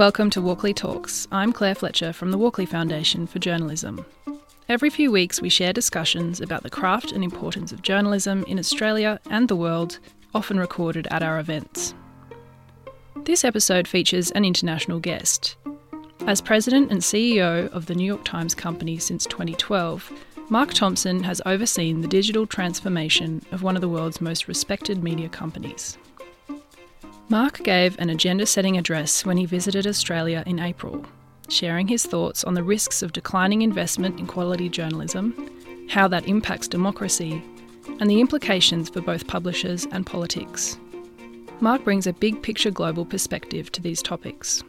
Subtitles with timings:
[0.00, 1.28] Welcome to Walkley Talks.
[1.30, 4.02] I'm Claire Fletcher from the Walkley Foundation for Journalism.
[4.66, 9.20] Every few weeks, we share discussions about the craft and importance of journalism in Australia
[9.28, 9.98] and the world,
[10.34, 11.92] often recorded at our events.
[13.24, 15.56] This episode features an international guest.
[16.20, 20.10] As president and CEO of the New York Times Company since 2012,
[20.48, 25.28] Mark Thompson has overseen the digital transformation of one of the world's most respected media
[25.28, 25.98] companies.
[27.30, 31.06] Mark gave an agenda setting address when he visited Australia in April,
[31.48, 35.48] sharing his thoughts on the risks of declining investment in quality journalism,
[35.88, 37.40] how that impacts democracy,
[38.00, 40.76] and the implications for both publishers and politics.
[41.60, 44.64] Mark brings a big picture global perspective to these topics.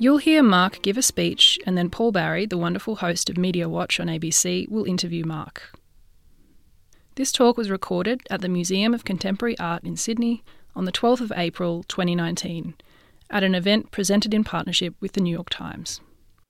[0.00, 3.68] You'll hear Mark give a speech, and then Paul Barry, the wonderful host of Media
[3.68, 5.70] Watch on ABC, will interview Mark.
[7.14, 10.42] This talk was recorded at the Museum of Contemporary Art in Sydney
[10.76, 12.74] on the 12th of April 2019
[13.30, 16.00] at an event presented in partnership with the New York Times.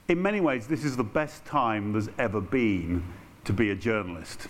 [0.08, 3.04] In many ways, this is the best time there's ever been
[3.44, 4.48] to be a journalist.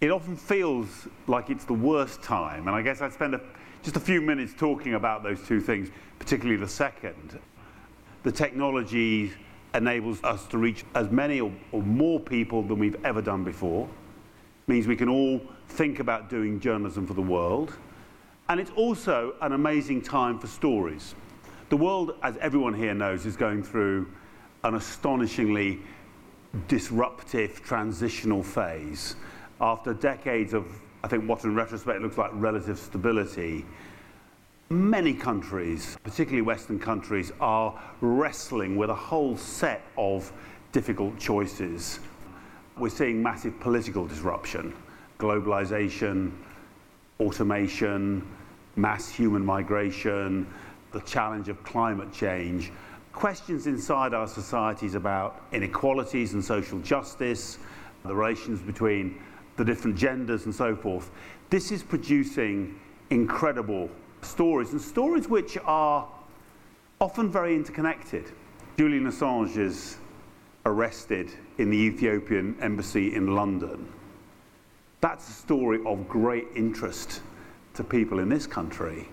[0.00, 3.40] It often feels like it's the worst time, and I guess I'd spend a,
[3.82, 7.38] just a few minutes talking about those two things, particularly the second.
[8.24, 9.32] The technology
[9.72, 13.84] enables us to reach as many or, or more people than we've ever done before.
[13.86, 17.76] It means we can all think about doing journalism for the world
[18.50, 21.14] and it's also an amazing time for stories.
[21.68, 24.10] The world, as everyone here knows, is going through
[24.64, 25.78] an astonishingly
[26.66, 29.14] disruptive transitional phase.
[29.60, 30.66] After decades of,
[31.04, 33.64] I think, what in retrospect looks like relative stability,
[34.68, 40.32] many countries, particularly Western countries, are wrestling with a whole set of
[40.72, 42.00] difficult choices.
[42.76, 44.74] We're seeing massive political disruption,
[45.20, 46.32] globalization,
[47.20, 48.26] automation,
[48.76, 50.46] mass human migration,
[50.92, 52.72] the challenge of climate change,
[53.12, 57.58] questions inside our societies about inequalities and social justice,
[58.04, 59.20] the relations between
[59.56, 61.10] the different genders and so forth.
[61.50, 62.78] This is producing
[63.10, 63.90] incredible
[64.22, 66.08] stories, and stories which are
[67.00, 68.24] often very interconnected.
[68.78, 69.96] Julian Assange is
[70.66, 73.86] arrested in the Ethiopian embassy in London.
[75.00, 77.22] That's a story of great interest
[77.74, 79.08] to people in this country.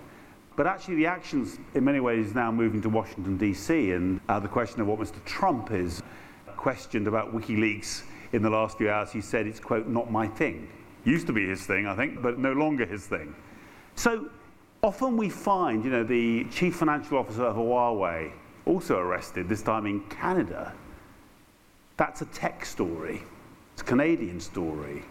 [0.55, 4.47] But actually, the actions in many ways now moving to Washington, D.C., and uh, the
[4.47, 5.23] question of what Mr.
[5.23, 6.01] Trump is
[6.57, 8.03] questioned about WikiLeaks
[8.33, 9.11] in the last few hours.
[9.11, 10.67] He said it's, quote, not my thing.
[11.05, 13.35] Used to be his thing, I think, but no longer his thing.
[13.95, 14.29] So
[14.81, 18.31] often we find, you know, the chief financial officer of Huawei
[18.65, 20.73] also arrested, this time in Canada.
[21.97, 23.23] That's a tech story,
[23.73, 25.03] it's a Canadian story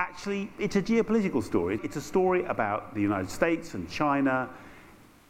[0.00, 1.78] actually, it's a geopolitical story.
[1.84, 4.48] It's a story about the United States and China,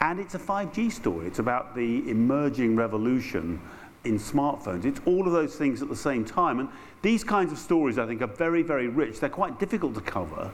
[0.00, 1.26] and it's a 5G story.
[1.26, 3.60] It's about the emerging revolution
[4.04, 4.84] in smartphones.
[4.84, 6.60] It's all of those things at the same time.
[6.60, 6.68] And
[7.02, 9.18] these kinds of stories, I think, are very, very rich.
[9.18, 10.52] They're quite difficult to cover,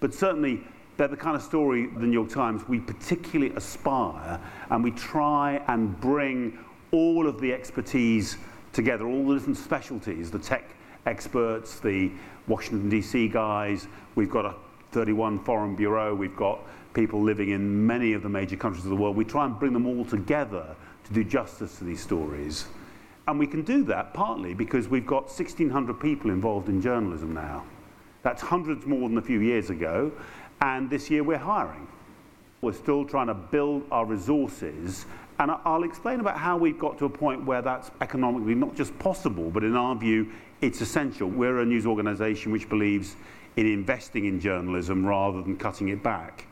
[0.00, 4.82] but certainly they're the kind of story, the New York Times, we particularly aspire and
[4.82, 6.58] we try and bring
[6.90, 8.38] all of the expertise
[8.72, 10.74] together, all the different specialties, the tech
[11.06, 12.10] experts, the
[12.48, 13.28] Washington, D.C.
[13.28, 13.86] guys.
[14.14, 14.54] We've got a
[14.92, 16.14] 31 foreign bureau.
[16.14, 16.60] We've got
[16.94, 19.16] people living in many of the major countries of the world.
[19.16, 22.66] We try and bring them all together to do justice to these stories.
[23.28, 27.64] And we can do that partly because we've got 1,600 people involved in journalism now.
[28.22, 30.12] That's hundreds more than a few years ago.
[30.60, 31.88] And this year we're hiring.
[32.60, 35.06] We're still trying to build our resources.
[35.38, 38.96] And I'll explain about how we've got to a point where that's economically not just
[38.98, 40.30] possible, but in our view,
[40.62, 41.28] it's essential.
[41.28, 43.16] We're a news organisation which believes
[43.56, 46.46] in investing in journalism rather than cutting it back.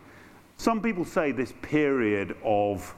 [0.59, 2.95] Some people say this period of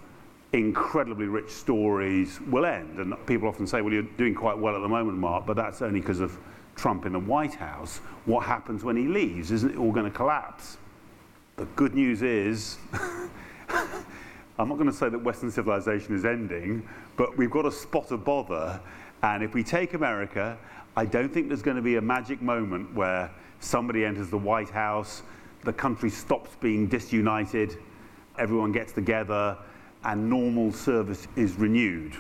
[0.53, 4.81] incredibly rich stories will end, and people often say, well, you're doing quite well at
[4.81, 6.37] the moment, Mark, but that's only because of
[6.75, 7.99] Trump in the White House.
[8.25, 9.53] What happens when he leaves?
[9.53, 10.79] Isn't it all going to collapse?
[11.56, 12.79] The good news is,
[13.69, 18.11] I'm not going to say that Western civilization is ending, but we've got a spot
[18.11, 18.81] of bother.
[19.23, 20.59] And if we take America
[20.94, 23.31] I don't think there's going to be a magic moment where
[23.61, 25.23] somebody enters the White House,
[25.65, 27.79] the country stops being disunited,
[28.39, 29.56] everyone gets together,
[30.05, 32.15] and normal service is renewed.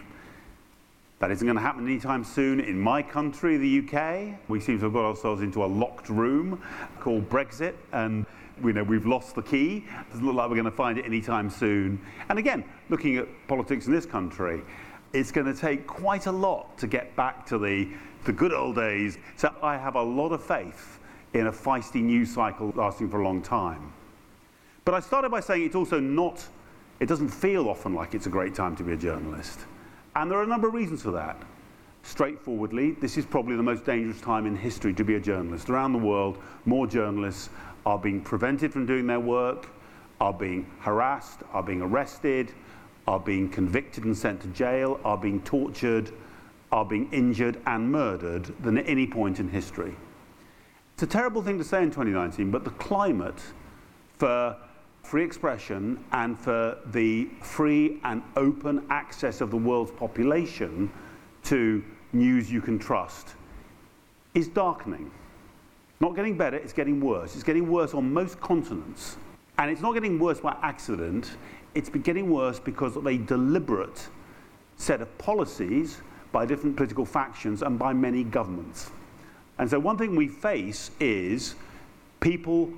[1.18, 4.40] That isn't going to happen anytime soon in my country, the UK.
[4.48, 6.62] We seem to have got ourselves into a locked room
[6.98, 8.24] called Brexit, and
[8.62, 9.84] we know we've lost the key.
[9.86, 12.00] It doesn't look like we're going to find it anytime soon.
[12.30, 14.62] And again, looking at politics in this country,
[15.12, 17.88] it's going to take quite a lot to get back to the
[18.24, 19.18] the good old days.
[19.36, 20.98] So I have a lot of faith
[21.34, 23.92] in a feisty news cycle lasting for a long time.
[24.84, 26.44] But I started by saying it's also not
[27.00, 29.58] it doesn't feel often like it's a great time to be a journalist.
[30.14, 31.36] And there are a number of reasons for that.
[32.04, 35.68] Straightforwardly, this is probably the most dangerous time in history to be a journalist.
[35.68, 37.50] Around the world, more journalists
[37.86, 39.68] are being prevented from doing their work,
[40.20, 42.52] are being harassed, are being arrested,
[43.08, 46.12] are being convicted and sent to jail, are being tortured,
[46.72, 49.94] are being injured and murdered than at any point in history.
[50.94, 53.40] It's a terrible thing to say in 2019, but the climate
[54.18, 54.56] for
[55.02, 60.90] free expression and for the free and open access of the world's population
[61.44, 63.34] to news you can trust
[64.34, 65.10] is darkening.
[66.00, 67.34] Not getting better, it's getting worse.
[67.34, 69.16] It's getting worse on most continents.
[69.58, 71.36] And it's not getting worse by accident,
[71.74, 74.08] it's getting worse because of a deliberate
[74.76, 76.00] set of policies
[76.32, 78.90] by different political factions and by many governments.
[79.58, 81.54] And so, one thing we face is
[82.20, 82.70] people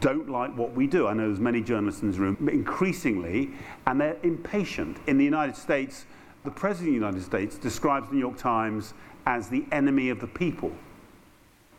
[0.00, 1.08] don't like what we do.
[1.08, 3.50] I know there's many journalists in this room, increasingly,
[3.86, 4.98] and they're impatient.
[5.06, 6.04] In the United States,
[6.44, 8.94] the President of the United States describes the New York Times
[9.26, 10.70] as the enemy of the people.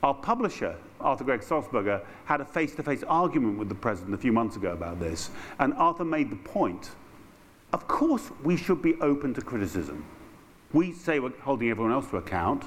[0.04, 4.18] Our publisher, Arthur Gregg Sulzberger, had a face to face argument with the President a
[4.18, 5.30] few months ago about this,
[5.60, 6.92] and Arthur made the point
[7.74, 10.06] of course, we should be open to criticism.
[10.74, 12.66] We say we're holding everyone else to account.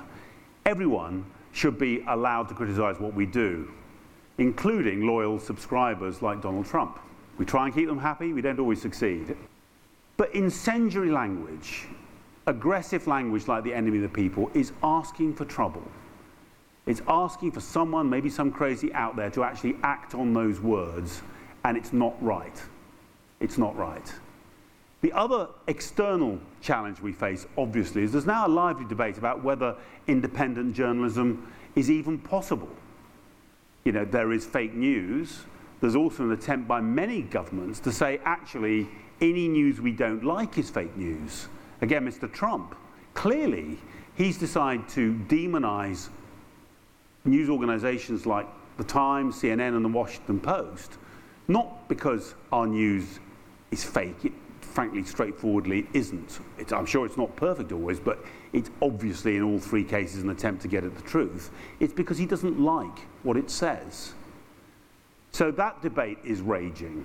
[0.66, 3.72] Everyone should be allowed to criticize what we do,
[4.38, 6.98] including loyal subscribers like Donald Trump.
[7.38, 9.36] We try and keep them happy, we don't always succeed.
[10.16, 11.86] But incendiary language,
[12.46, 15.82] aggressive language like the enemy of the people, is asking for trouble.
[16.86, 21.22] It's asking for someone, maybe some crazy out there, to actually act on those words,
[21.64, 22.62] and it's not right.
[23.40, 24.12] It's not right.
[25.04, 29.76] The other external challenge we face, obviously, is there's now a lively debate about whether
[30.06, 31.46] independent journalism
[31.76, 32.70] is even possible.
[33.84, 35.44] You know, there is fake news.
[35.82, 38.88] There's also an attempt by many governments to say, actually,
[39.20, 41.48] any news we don't like is fake news.
[41.82, 42.32] Again, Mr.
[42.32, 42.74] Trump,
[43.12, 43.76] clearly,
[44.14, 46.08] he's decided to demonize
[47.26, 48.46] news organizations like
[48.78, 50.92] The Times, CNN, and The Washington Post,
[51.46, 53.20] not because our news
[53.70, 54.32] is fake, it
[54.74, 56.40] frankly, straightforwardly isn't.
[56.58, 58.18] It's, I'm sure it's not perfect always, but
[58.52, 61.50] it's obviously in all three cases an attempt to get at the truth.
[61.78, 64.14] It's because he doesn't like what it says.
[65.30, 67.04] So that debate is raging.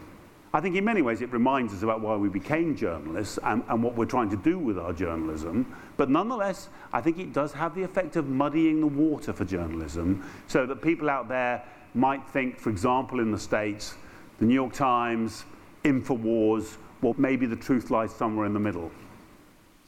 [0.51, 3.83] I think in many ways it reminds us about why we became journalists and, and,
[3.83, 5.71] what we're trying to do with our journalism.
[5.95, 10.27] But nonetheless, I think it does have the effect of muddying the water for journalism
[10.48, 11.63] so that people out there
[11.94, 13.94] might think, for example, in the States,
[14.39, 15.45] the New York Times,
[15.83, 18.91] InfoWars, well, maybe the truth lies somewhere in the middle.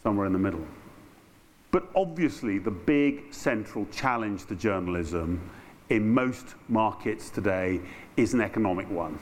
[0.03, 0.65] Somewhere in the middle.
[1.71, 5.41] But obviously, the big central challenge to journalism
[5.89, 7.81] in most markets today
[8.17, 9.19] is an economic one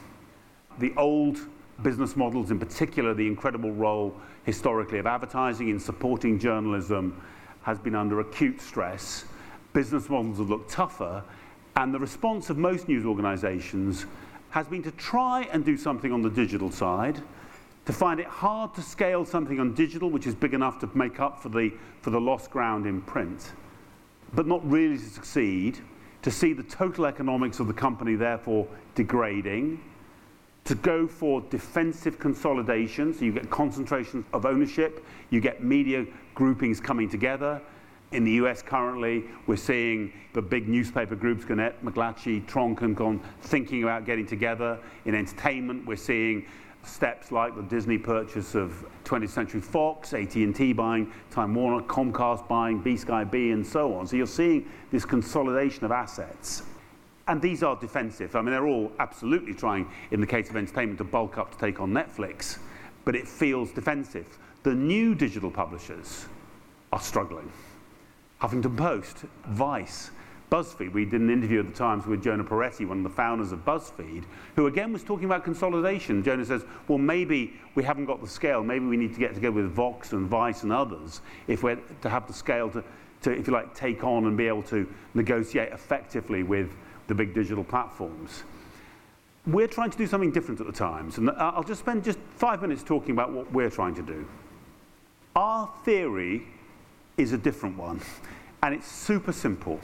[0.79, 1.37] the old
[1.83, 7.21] business models, in particular the incredible role historically of advertising in supporting journalism,
[7.61, 9.25] has been under acute stress.
[9.73, 11.23] Business models have looked tougher,
[11.75, 14.05] and the response of most news organizations
[14.49, 17.21] has been to try and do something on the digital side,
[17.89, 21.19] to find it hard to scale something on digital which is big enough to make
[21.19, 23.53] up for the, for the lost ground in print,
[24.35, 25.79] but not really to succeed,
[26.21, 29.81] to see the total economics of the company therefore degrading,
[30.65, 36.05] to go for defensive consolidation, so you get concentration of ownership, you get media
[36.35, 37.59] groupings coming together.
[38.11, 43.19] In the US currently, we're seeing the big newspaper groups, Gannett, McClatchy, Tronc, and Con,
[43.41, 44.77] thinking about getting together.
[45.05, 46.45] In entertainment, we're seeing
[46.83, 52.81] steps like the Disney purchase of 20th Century Fox, AT&T buying Time Warner, Comcast buying
[52.81, 54.07] BSkyB, and so on.
[54.07, 56.63] So you're seeing this consolidation of assets.
[57.27, 58.35] And these are defensive.
[58.35, 61.57] I mean, they're all absolutely trying, in the case of entertainment, to bulk up to
[61.57, 62.57] take on Netflix,
[63.05, 64.37] but it feels defensive.
[64.63, 66.25] The new digital publishers
[66.91, 67.51] are struggling.
[68.41, 70.11] Huffington Post, Vice,
[70.49, 70.91] BuzzFeed.
[70.93, 73.63] We did an interview at the Times with Jonah Peretti, one of the founders of
[73.65, 74.23] BuzzFeed,
[74.55, 76.23] who again was talking about consolidation.
[76.23, 78.63] Jonah says, well, maybe we haven't got the scale.
[78.63, 82.09] Maybe we need to get together with Vox and Vice and others if we're to
[82.09, 82.83] have the scale to,
[83.21, 86.75] to if you like, take on and be able to negotiate effectively with
[87.07, 88.43] the big digital platforms.
[89.47, 92.61] We're trying to do something different at the Times, and I'll just spend just five
[92.61, 94.27] minutes talking about what we're trying to do.
[95.35, 96.43] Our theory
[97.17, 98.01] is a different one,
[98.61, 99.79] and it's super simple.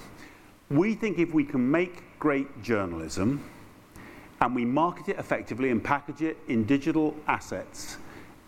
[0.69, 3.43] We think if we can make great journalism
[4.41, 7.97] and we market it effectively and package it in digital assets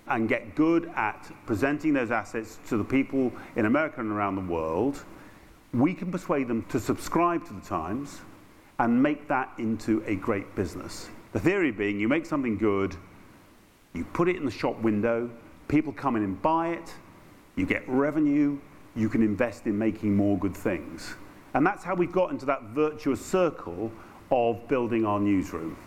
[0.08, 4.54] and get good at presenting those assets to the people in America and around the
[4.54, 5.04] world,
[5.74, 8.22] we can persuade them to subscribe to the Times
[8.80, 11.10] and make that into a great business.
[11.34, 12.96] The theory being you make something good,
[13.94, 15.30] You put it in the shop window,
[15.68, 16.94] people come in and buy it,
[17.56, 18.60] you get revenue,
[18.96, 21.16] you can invest in making more good things.
[21.54, 23.92] And that's how we got into that virtuous circle
[24.32, 25.78] of building our newsroom.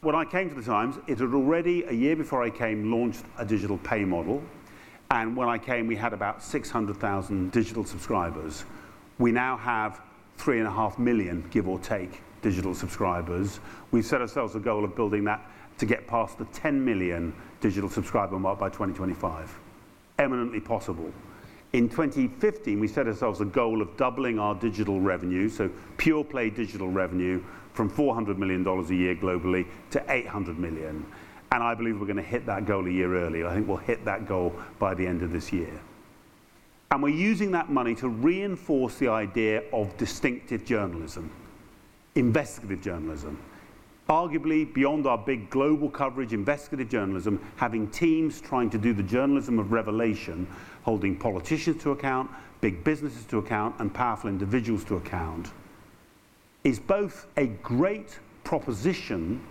[0.00, 3.24] When I came to the Times, it had already, a year before I came, launched
[3.38, 4.42] a digital pay model.
[5.10, 8.64] And when I came, we had about 600,000 digital subscribers.
[9.18, 10.00] We now have
[10.36, 13.60] three and a half million, give or take, digital subscribers.
[13.90, 15.40] We've set ourselves a goal of building that
[15.78, 19.58] to get past the 10 million digital subscriber mark by 2025.
[20.18, 21.12] Eminently possible.
[21.76, 25.68] In 2015, we set ourselves a goal of doubling our digital revenue, so
[25.98, 31.04] pure play digital revenue, from $400 million a year globally to 800 million.
[31.52, 33.44] And I believe we're going to hit that goal a year early.
[33.44, 35.78] I think we'll hit that goal by the end of this year.
[36.92, 41.30] And we're using that money to reinforce the idea of distinctive journalism,
[42.14, 43.38] investigative journalism
[44.08, 49.58] arguably beyond our big global coverage, investigative journalism, having teams trying to do the journalism
[49.58, 50.46] of revelation,
[50.82, 55.50] holding politicians to account, big businesses to account, and powerful individuals to account,
[56.62, 59.44] is both a great proposition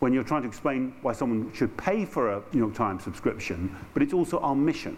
[0.00, 3.74] when you're trying to explain why someone should pay for a New York Times subscription,
[3.94, 4.96] but it's also our mission.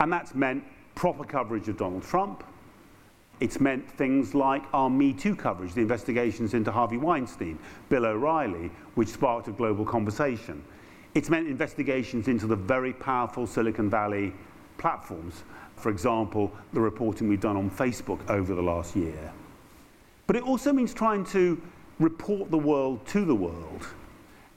[0.00, 0.64] And that's meant
[0.94, 2.44] proper coverage of Donald Trump,
[3.44, 7.58] it's meant things like our Me Too coverage, the investigations into Harvey Weinstein,
[7.90, 10.64] Bill O'Reilly, which sparked a global conversation.
[11.12, 14.32] It's meant investigations into the very powerful Silicon Valley
[14.78, 15.44] platforms.
[15.76, 19.30] For example, the reporting we've done on Facebook over the last year.
[20.26, 21.60] But it also means trying to
[22.00, 23.86] report the world to the world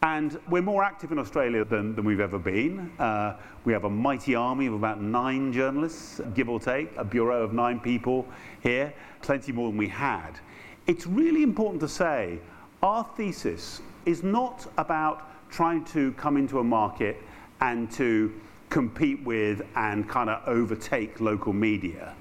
[0.04, 2.92] and we're more active in Australia than, than we've ever been.
[3.00, 3.36] Uh,
[3.66, 7.52] we have a mighty army of about nine journalists, give or take, a bureau of
[7.54, 8.28] nine people
[8.62, 10.40] here, plenty more than we had.
[10.86, 12.40] It's really important to say
[12.84, 17.18] our thesis is not about trying to come into a market
[17.62, 18.34] and to
[18.70, 22.14] compete with and kind of overtake local media.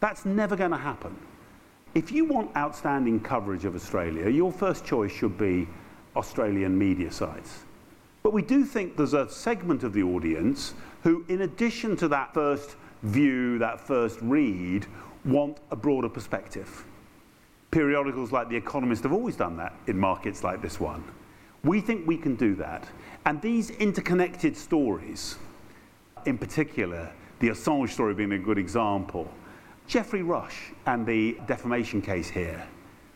[0.00, 1.16] That's never going to happen.
[1.94, 5.66] If you want outstanding coverage of Australia, your first choice should be
[6.16, 7.64] Australian media sites.
[8.22, 12.32] But we do think there's a segment of the audience who, in addition to that
[12.34, 14.86] first view, that first read,
[15.24, 16.84] want a broader perspective.
[17.70, 21.02] Periodicals like The Economist have always done that in markets like this one.
[21.64, 22.86] We think we can do that.
[23.24, 25.36] And these interconnected stories,
[26.26, 29.28] in particular, the Assange story being a good example,
[29.86, 32.66] Geoffrey Rush and the defamation case here,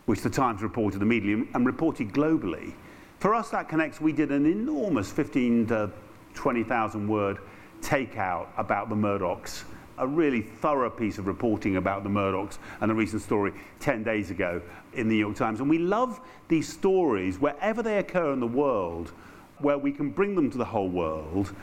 [0.07, 2.73] which the Times reported immediately and reported globally,
[3.19, 4.01] for us, that connects.
[4.01, 5.91] We did an enormous 15 to
[6.35, 7.39] 20,000 word
[7.81, 9.65] takeout about the Murdochs,
[9.99, 14.31] a really thorough piece of reporting about the Murdochs and a recent story 10 days
[14.31, 14.61] ago
[14.93, 15.61] in the New York Times.
[15.61, 19.13] And we love these stories wherever they occur in the world,
[19.61, 21.55] where we can bring them to the whole world.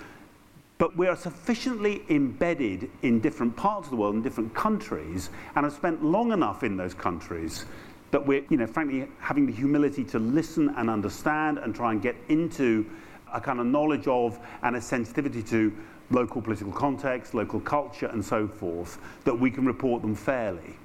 [0.79, 5.65] But we are sufficiently embedded in different parts of the world, in different countries, and
[5.65, 7.65] have spent long enough in those countries
[8.13, 11.99] that we're, you know, frankly, having the humility to listen and understand and try and
[11.99, 12.85] get into
[13.33, 15.75] a kind of knowledge of and a sensitivity to
[16.11, 20.75] local political context, local culture, and so forth, that we can report them fairly.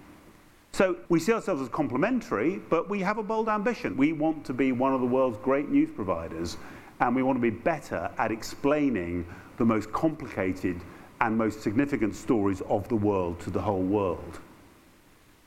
[0.73, 3.95] So we see ourselves as complementary, but we have a bold ambition.
[3.99, 6.57] We want to be one of the world's great news providers,
[7.01, 9.27] and we want to be better at explaining
[9.59, 10.81] the most complicated
[11.21, 14.41] and most significant stories of the world to the whole world.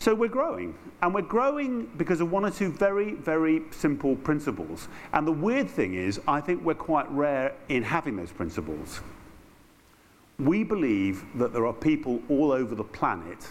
[0.02, 4.88] So we're growing, and we're growing because of one or two very, very simple principles.
[5.14, 9.02] And the weird thing is, I think we're quite rare in having those principles.
[10.40, 13.48] We believe that there are people all over the planet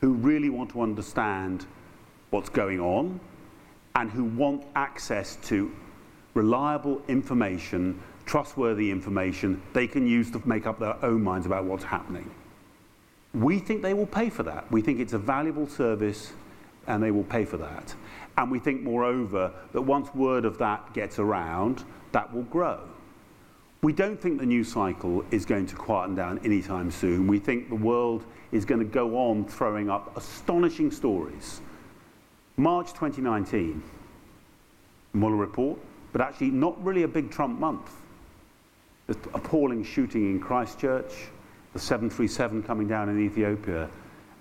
[0.00, 1.66] who really want to understand
[2.30, 3.20] what's going on
[3.96, 5.70] and who want access to
[6.32, 11.84] reliable information, trustworthy information they can use to make up their own minds about what's
[11.84, 12.30] happening.
[13.36, 14.70] We think they will pay for that.
[14.72, 16.32] We think it's a valuable service
[16.86, 17.94] and they will pay for that.
[18.38, 22.80] And we think, moreover, that once word of that gets around, that will grow.
[23.82, 27.26] We don't think the news cycle is going to quieten down anytime soon.
[27.26, 31.60] We think the world is going to go on throwing up astonishing stories.
[32.56, 33.82] March 2019,
[35.12, 35.78] Mueller report,
[36.12, 37.90] but actually not really a big Trump month.
[39.08, 41.12] The appalling shooting in Christchurch,
[41.72, 43.88] the 737 coming down in Ethiopia.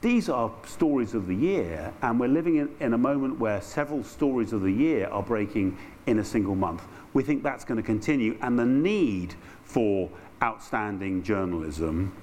[0.02, 4.04] These are stories of the year, and we're living in, in a moment where several
[4.04, 6.84] stories of the year are breaking in a single month.
[7.14, 10.10] We think that's going to continue, and the need for
[10.44, 12.14] outstanding journalism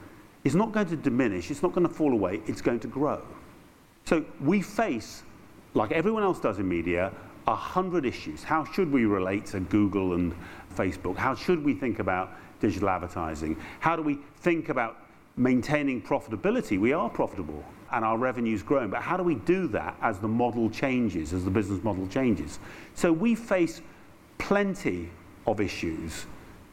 [0.44, 3.22] is not going to diminish, it's not going to fall away, it's going to grow.
[4.04, 5.22] So we face,
[5.74, 7.12] like everyone else does in media,
[7.46, 8.42] a hundred issues.
[8.42, 10.34] How should we relate to Google and
[10.76, 11.16] Facebook?
[11.16, 12.32] How should we think about
[12.62, 13.58] digital advertising?
[13.80, 14.96] How do we think about
[15.36, 16.80] maintaining profitability?
[16.80, 20.28] We are profitable and our revenue's growing, but how do we do that as the
[20.28, 22.58] model changes, as the business model changes?
[22.94, 23.82] So we face
[24.38, 25.10] plenty
[25.46, 26.24] of issues.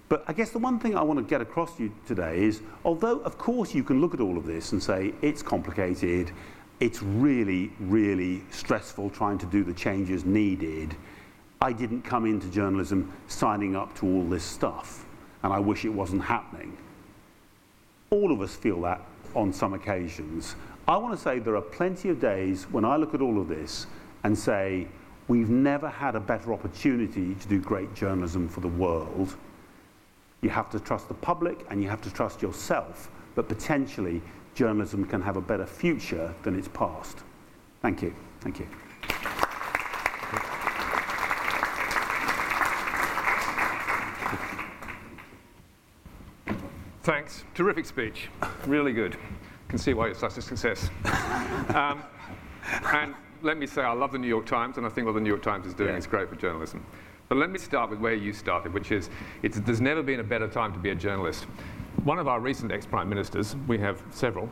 [0.08, 2.62] But I guess the one thing I want to get across to you today is
[2.86, 6.32] although, of course, you can look at all of this and say it's complicated,
[6.80, 10.96] it's really, really stressful trying to do the changes needed.
[11.62, 15.06] I didn't come into journalism signing up to all this stuff,
[15.44, 16.78] and I wish it wasn't happening.
[18.10, 19.02] All of us feel that
[19.36, 20.56] on some occasions.
[20.88, 23.48] I want to say there are plenty of days when I look at all of
[23.48, 23.86] this
[24.24, 24.88] and say,
[25.28, 29.36] we've never had a better opportunity to do great journalism for the world.
[30.42, 34.22] You have to trust the public and you have to trust yourself, but potentially
[34.56, 37.20] journalism can have a better future than its past.
[37.82, 38.14] Thank you.
[38.42, 38.68] Thank you.
[47.04, 47.44] Thanks.
[47.60, 48.30] Terrific speech.
[48.68, 49.18] Really good
[49.68, 50.90] can see why it's such a success.
[51.76, 52.02] um,
[52.94, 55.20] and let me say, I love the New York Times, and I think what the
[55.20, 55.98] New York Times is doing yeah.
[55.98, 56.86] is great for journalism.
[57.28, 59.10] But let me start with where you started, which is
[59.42, 61.48] there's never been a better time to be a journalist.
[62.06, 64.48] One of our recent ex-prime ministers, we have several,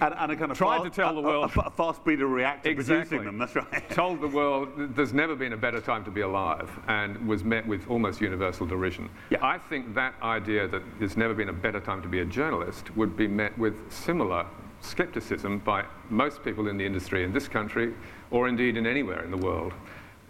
[0.00, 2.06] and, and a kind of tried fast, to tell the world a, a, fast of
[2.06, 3.18] reactor exactly.
[3.18, 3.38] producing them.
[3.38, 3.90] That's right.
[3.98, 7.66] told the world there's never been a better time to be alive, and was met
[7.66, 9.08] with almost universal derision.
[9.30, 9.38] Yeah.
[9.44, 12.94] I think that idea that there's never been a better time to be a journalist
[12.96, 14.46] would be met with similar
[14.80, 17.94] skepticism by most people in the industry in this country,
[18.30, 19.72] or indeed in anywhere in the world.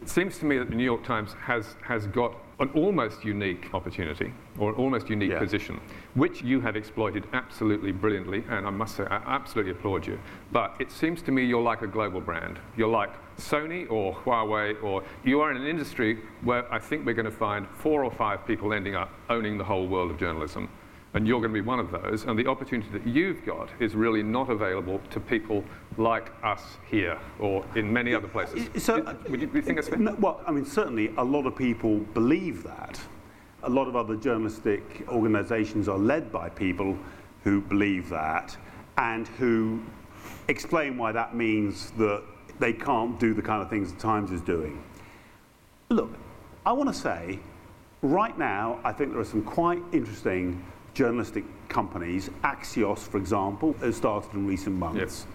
[0.01, 3.73] It seems to me that the New York Times has, has got an almost unique
[3.73, 5.39] opportunity or an almost unique yeah.
[5.39, 5.81] position,
[6.15, 10.19] which you have exploited absolutely brilliantly, and I must say, I absolutely applaud you.
[10.51, 12.59] But it seems to me you're like a global brand.
[12.77, 17.15] You're like Sony or Huawei, or you are in an industry where I think we're
[17.15, 20.69] going to find four or five people ending up owning the whole world of journalism
[21.15, 22.25] and you're going to be one of those.
[22.25, 25.65] And the opportunity that you've got is really not available to people
[25.97, 28.69] like us here or in many other places.
[28.83, 29.99] So, Would you, think that's fair?
[29.99, 33.01] No, well, I mean, certainly a lot of people believe that.
[33.65, 36.97] A lot of other journalistic organisations are led by people
[37.43, 38.57] who believe that
[38.99, 39.83] and who
[40.49, 42.23] explain why that means that
[42.59, 44.83] they can't do the kind of things the Times is doing.
[45.89, 46.11] Look,
[46.67, 47.39] I want to say,
[48.03, 50.65] right now, I think there are some quite interesting
[50.99, 55.27] journalistic companies, Axios, for example, has started in recent months, yes.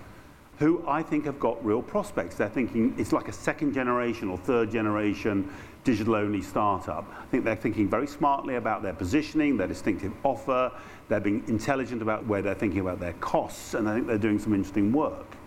[0.59, 2.35] who I think have got real prospects.
[2.35, 5.49] They're thinking it's like a second generation or third generation
[5.85, 7.05] digital only startup.
[7.17, 10.69] I think they're thinking very smartly about their positioning, their distinctive offer,
[11.07, 14.39] they're being intelligent about where they're thinking about their costs, and I think they're doing
[14.39, 15.37] some interesting work.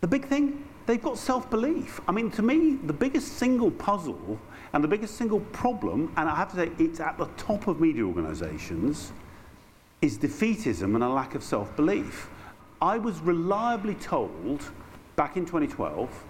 [0.00, 2.00] The big thing, they've got self belief.
[2.06, 4.38] I mean, to me, the biggest single puzzle
[4.72, 7.80] and the biggest single problem, and I have to say it's at the top of
[7.80, 9.12] media organisations,
[10.02, 12.30] is defeatism and a lack of self belief.
[12.80, 14.62] I was reliably told
[15.16, 16.24] back in 2012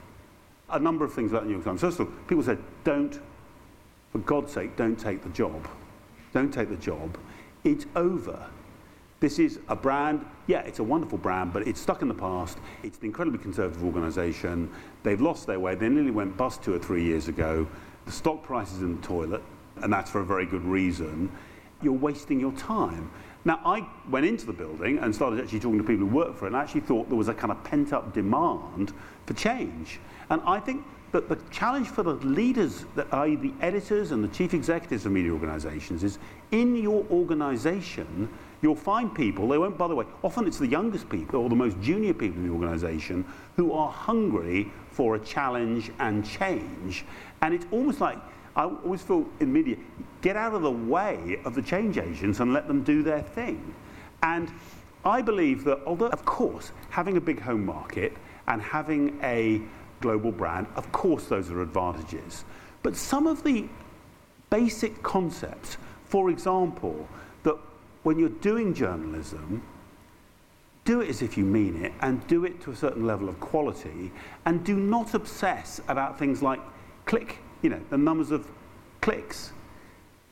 [0.71, 1.81] a number of things about the New York Times.
[1.81, 3.21] First of all, people said, don't,
[4.13, 5.69] for God's sake, don't take the job.
[6.33, 7.19] Don't take the job.
[7.65, 8.47] It's over.
[9.21, 12.59] This is a brand, yeah, it's a wonderful brand, but it's stuck in the past.
[12.83, 14.71] It's an incredibly conservative organisation.
[15.03, 15.75] They've lost their way.
[15.75, 17.67] They nearly went bust two or three years ago.
[18.09, 19.43] The stock price is in the toilet,
[19.83, 21.31] and that's for a very good reason.
[21.83, 23.11] You're wasting your time.
[23.45, 26.47] Now, I went into the building and started actually talking to people who work for
[26.47, 28.95] it, and I actually thought there was a kind of pent up demand
[29.27, 30.01] for change.
[30.31, 34.29] And I think that the challenge for the leaders, that are the editors and the
[34.29, 36.19] chief executives of media organizations, is
[36.51, 41.09] in your organization, you'll find people, they won't, by the way, often it's the youngest
[41.09, 43.25] people or the most junior people in the organization
[43.57, 47.05] who are hungry for a challenge and change.
[47.43, 48.19] And it's almost like,
[48.57, 49.77] I always feel in media,
[50.21, 53.75] get out of the way of the change agents and let them do their thing.
[54.23, 54.51] And
[55.05, 58.17] I believe that, although, of course, having a big home market
[58.49, 59.63] and having a
[60.01, 62.45] global brand, of course, those are advantages.
[62.83, 63.69] But some of the
[64.51, 67.09] basic concepts, for example,
[68.09, 69.63] when you're doing journalism,
[70.87, 73.39] do it as if you mean it and do it to a certain level of
[73.39, 74.11] quality
[74.47, 76.59] and do not obsess about things like
[77.05, 78.49] click, you know, the numbers of
[79.03, 79.53] clicks.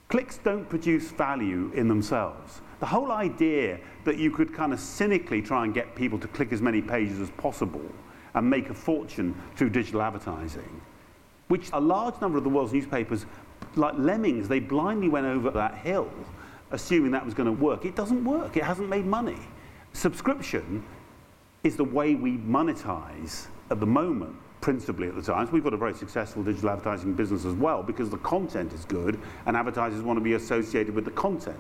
[0.09, 2.62] Clicks don't produce value in themselves.
[2.81, 6.55] The whole idea that you could kind of cynically try and get people to click
[6.55, 7.85] as many pages as possible
[8.33, 10.81] and make a fortune through digital advertising,
[11.49, 13.27] which a large number of the world's newspapers,
[13.75, 16.11] like lemmings, they blindly went over that hill
[16.71, 17.85] assuming that was going to work.
[17.85, 18.57] It doesn't work.
[18.57, 19.39] It hasn't made money.
[19.93, 20.85] Subscription
[21.65, 25.53] is the way we monetize at the moment principally at the Times.
[25.53, 29.19] We've got a very successful digital advertising business as well because the content is good
[29.47, 31.59] and advertisers want to be associated with the content.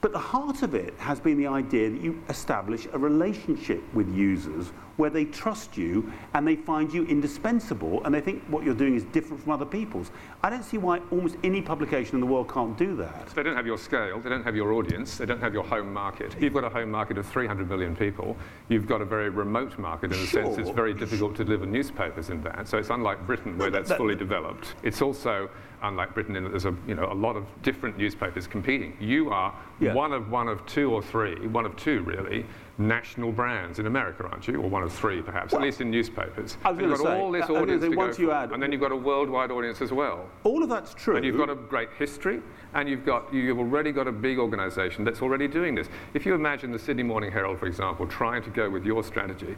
[0.00, 4.08] But the heart of it has been the idea that you establish a relationship with
[4.14, 8.74] users where they trust you and they find you indispensable and they think what you're
[8.74, 10.12] doing is different from other people's.
[10.42, 13.28] I don't see why almost any publication in the world can't do that.
[13.28, 15.92] They don't have your scale, they don't have your audience, they don't have your home
[15.92, 16.36] market.
[16.40, 18.36] You've got a home market of 300 million people.
[18.68, 20.44] You've got a very remote market in the sure.
[20.44, 22.68] sense it's very difficult to deliver newspapers in that.
[22.68, 24.74] So it's unlike Britain where that's fully developed.
[24.84, 25.50] It's also
[25.82, 28.96] unlike Britain in that there's a, you know, a lot of different newspapers competing.
[29.00, 29.94] You are yeah.
[29.94, 32.44] one of one of two or three, one of two really,
[32.78, 34.60] national brands in America, aren't you?
[34.60, 36.56] Or one of three, perhaps, well, at least in newspapers.
[36.64, 38.72] I was you've got say, all this uh, audience to go you add, and then
[38.72, 40.28] you've got a worldwide audience as well.
[40.44, 41.16] All of that's true.
[41.16, 42.40] And you've got a great history,
[42.74, 45.88] and you've got you've already got a big organisation that's already doing this.
[46.14, 49.56] If you imagine the Sydney Morning Herald, for example, trying to go with your strategy,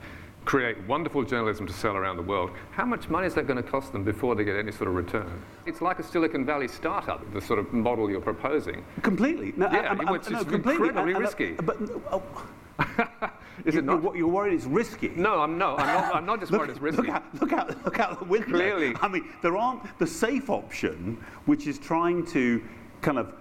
[0.51, 3.71] create wonderful journalism to sell around the world, how much money is that going to
[3.71, 5.41] cost them before they get any sort of return?
[5.65, 8.85] It's like a Silicon Valley startup, the sort of model you're proposing.
[9.03, 9.53] Completely.
[9.57, 10.89] No, yeah, I'm, I'm, it's, no, completely.
[10.89, 11.57] incredibly risky.
[11.57, 11.77] Uh, but,
[12.11, 12.49] oh.
[13.65, 14.03] Is it not?
[14.03, 15.13] What you're worried it's risky?
[15.15, 15.77] No, I'm no.
[15.77, 16.17] I'm not.
[16.17, 17.03] I'm not just look, worried it's risky.
[17.03, 17.41] Look out!
[17.41, 17.85] Look out!
[17.85, 18.49] Look out the window.
[18.49, 22.61] Clearly, I mean, there aren't the safe option, which is trying to
[23.03, 23.35] kind of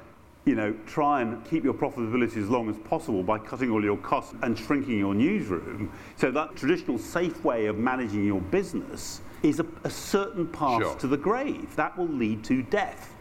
[0.46, 3.98] you know, try and keep your profitability as long as possible by cutting all your
[3.98, 5.92] costs and shrinking your newsroom.
[6.16, 10.96] So that traditional safe way of managing your business is a, a certain path sure.
[10.96, 11.76] to the grave.
[11.76, 13.14] That will lead to death.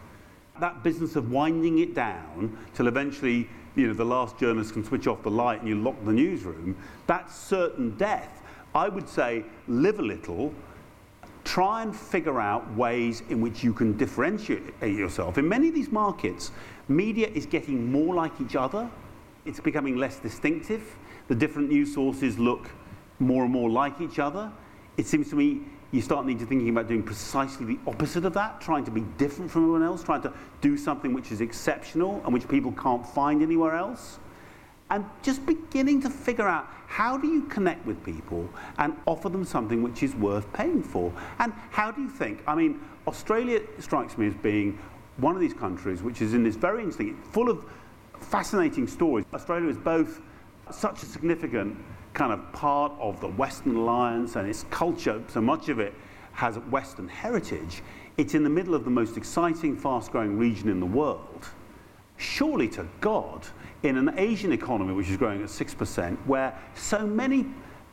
[0.60, 5.06] That business of winding it down till eventually, you know, the last journalist can switch
[5.06, 6.76] off the light and you lock the newsroom,
[7.06, 8.42] that's certain death.
[8.74, 10.52] I would say live a little,
[11.44, 15.38] try and figure out ways in which you can differentiate yourself.
[15.38, 16.50] In many of these markets,
[16.88, 18.90] Media is getting more like each other.
[19.44, 20.96] It's becoming less distinctive.
[21.28, 22.70] The different news sources look
[23.18, 24.50] more and more like each other.
[24.96, 28.60] It seems to me you start needing thinking about doing precisely the opposite of that,
[28.60, 32.32] trying to be different from everyone else, trying to do something which is exceptional and
[32.32, 34.18] which people can't find anywhere else.
[34.90, 38.48] And just beginning to figure out how do you connect with people
[38.78, 41.12] and offer them something which is worth paying for?
[41.38, 42.42] And how do you think?
[42.46, 44.78] I mean, Australia strikes me as being
[45.18, 47.64] one of these countries which is in this very interesting, full of
[48.20, 49.24] fascinating stories.
[49.34, 50.20] Australia is both
[50.70, 51.76] such a significant
[52.14, 55.94] kind of part of the Western Alliance and its culture, so much of it
[56.32, 57.82] has Western heritage.
[58.16, 61.48] It's in the middle of the most exciting, fast growing region in the world.
[62.16, 63.46] Surely to God,
[63.82, 67.46] in an Asian economy which is growing at 6%, where so many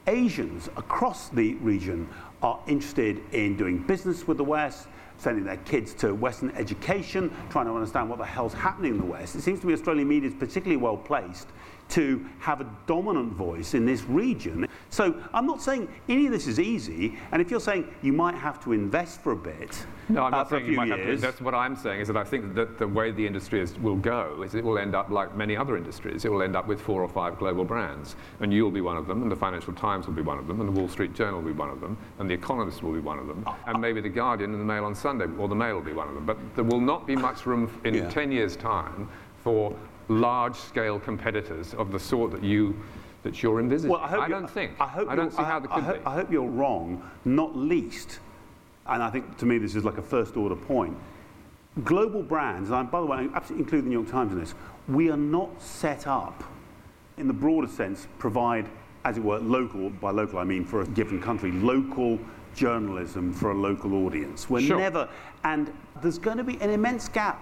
[0.08, 2.08] Asians across the region
[2.42, 7.66] are interested in doing business with the West, sending their kids to Western education, trying
[7.66, 9.36] to understand what the hell's happening in the West.
[9.36, 11.48] It seems to me Australian media is particularly well placed
[11.90, 14.68] to have a dominant voice in this region.
[14.90, 18.36] So I'm not saying any of this is easy, and if you're saying you might
[18.36, 21.16] have to invest for a bit, no, I'm not uh, saying you might years, have
[21.16, 21.22] to.
[21.22, 23.96] That's what I'm saying is that I think that the way the industry is, will
[23.96, 26.26] go is it will end up like many other industries.
[26.26, 29.08] It will end up with four or five global brands, and you'll be one of
[29.08, 31.42] them, and the Financial Times will be one of them, and the Wall Street Journal
[31.42, 34.02] will be one of them, and the Economist will be one of them, and maybe
[34.02, 36.26] the Guardian and the Mail on Sunday, or the Mail will be one of them.
[36.26, 38.10] But there will not be much room in yeah.
[38.10, 39.10] 10 years' time
[39.44, 39.76] for
[40.08, 42.76] large-scale competitors of the sort that you
[43.24, 43.90] that you're envisaging.
[43.90, 44.74] Well, I, I don't think.
[44.80, 46.06] I, hope I don't see I, how there could I hope, be.
[46.06, 48.20] I hope you're wrong, not least,
[48.86, 50.96] and I think to me this is like a first-order point.
[51.84, 54.54] Global brands, and by the way, I absolutely include the New York Times in this,
[54.88, 56.44] we are not set up,
[57.18, 58.70] in the broader sense, provide,
[59.06, 62.20] as it were, local, by local I mean for a given country, local
[62.56, 64.50] journalism for a local audience.
[64.52, 64.78] We're sure.
[64.78, 65.10] never,
[65.44, 67.42] and there's going to be an immense gap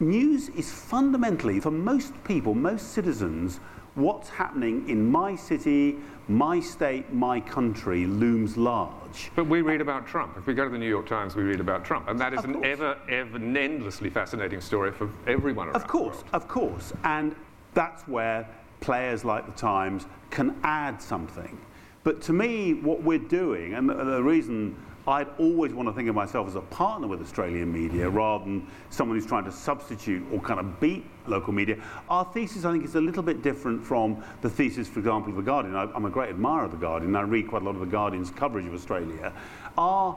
[0.00, 3.60] news is fundamentally, for most people, most citizens,
[3.94, 5.96] what's happening in my city,
[6.28, 9.30] my state, my country looms large.
[9.34, 10.36] But we read about Trump.
[10.38, 12.08] If we go to the New York Times, we read about Trump.
[12.08, 15.84] And that is an ever, ever, endlessly fascinating story for everyone around Of us.
[15.84, 16.92] Of course, of course.
[17.04, 17.36] And
[17.74, 18.48] that's where
[18.80, 21.58] players like the Times can add something.
[22.04, 26.14] But to me, what we're doing, and the reason I'd always want to think of
[26.14, 30.40] myself as a partner with Australian media rather than someone who's trying to substitute or
[30.40, 31.82] kind of beat local media.
[32.08, 35.36] Our thesis, I think, is a little bit different from the thesis, for example, of
[35.36, 35.74] The Guardian.
[35.74, 37.80] I, am a great admirer of The Guardian, and I read quite a lot of
[37.80, 39.32] The Guardian's coverage of Australia.
[39.76, 40.16] Our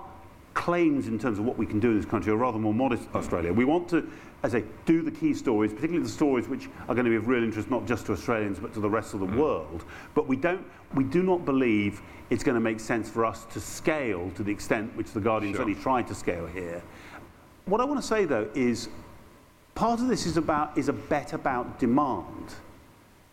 [0.54, 3.08] claims in terms of what we can do in this country are rather more modest
[3.16, 3.52] Australia.
[3.52, 4.08] We want to,
[4.46, 7.16] as I say, do the key stories, particularly the stories which are going to be
[7.16, 9.38] of real interest not just to Australians but to the rest of the mm.
[9.38, 9.84] world.
[10.14, 13.60] But we don't, we do not believe it's going to make sense for us to
[13.60, 15.62] scale to the extent which the Guardian sure.
[15.62, 16.84] certainly tried to scale here.
[17.66, 18.88] What I want to say though is
[19.74, 22.54] part of this is about is a bet about demand.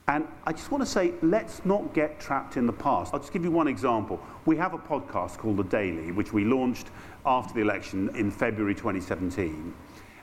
[0.09, 3.13] And I just want to say, let's not get trapped in the past.
[3.13, 4.19] I'll just give you one example.
[4.47, 6.89] We have a podcast called The Daily, which we launched
[7.27, 9.73] after the election in February 2017.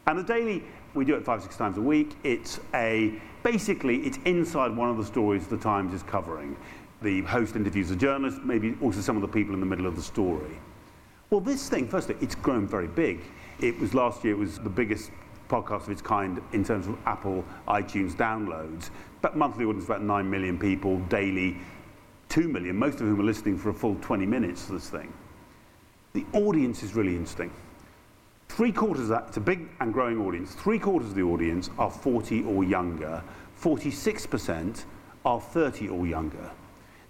[0.10, 2.16] And The Daily, we do it five, six times a week.
[2.24, 6.58] It's a, basically, it's inside one of the stories The Times is covering.
[7.02, 9.96] The host interviews a journalist, maybe also some of the people in the middle of
[9.96, 10.60] the story.
[11.30, 13.22] Well, this thing, firstly, it's grown very big.
[13.60, 15.12] It was last year, it was the biggest
[15.48, 18.90] podcast of its kind in terms of Apple iTunes downloads.
[19.22, 21.58] But monthly audience about 9 million people, daily
[22.30, 25.12] 2 million, most of whom are listening for a full 20 minutes to this thing.
[26.14, 27.52] The audience is really interesting.
[28.50, 31.70] Three quarters of that, it's a big and growing audience, three quarters of the audience
[31.78, 33.24] are 40 or younger,
[33.62, 34.84] 46%
[35.24, 36.52] are 30 or younger.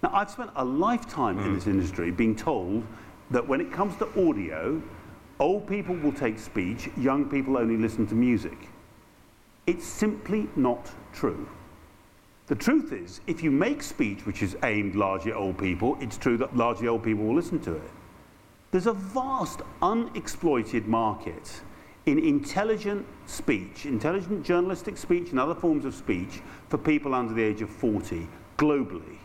[0.02, 1.46] Now, I've spent a lifetime mm.
[1.46, 2.84] in this industry being told
[3.32, 4.80] that when it comes to audio,
[5.40, 8.68] old people will take speech, young people only listen to music.
[9.66, 11.48] It's simply not true.
[12.46, 16.16] The truth is, if you make speech which is aimed largely at old people, it's
[16.16, 17.90] true that largely old people will listen to it.
[18.70, 21.60] There's a vast unexploited market
[22.06, 27.42] in intelligent speech, intelligent journalistic speech and other forms of speech for people under the
[27.42, 28.28] age of 40
[28.58, 29.18] globally.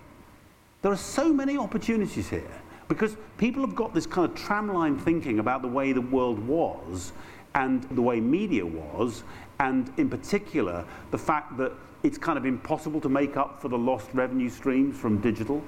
[0.82, 5.40] There are so many opportunities here because people have got this kind of tramline thinking
[5.40, 7.14] about the way the world was
[7.54, 9.24] and the way media was,
[9.60, 11.72] and in particular, the fact that
[12.04, 15.64] it's kind of impossible to make up for the lost revenue streams from digital.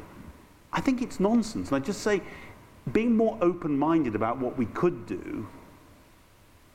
[0.73, 1.71] I think it's nonsense.
[1.71, 2.21] And I just say,
[2.93, 5.47] being more open minded about what we could do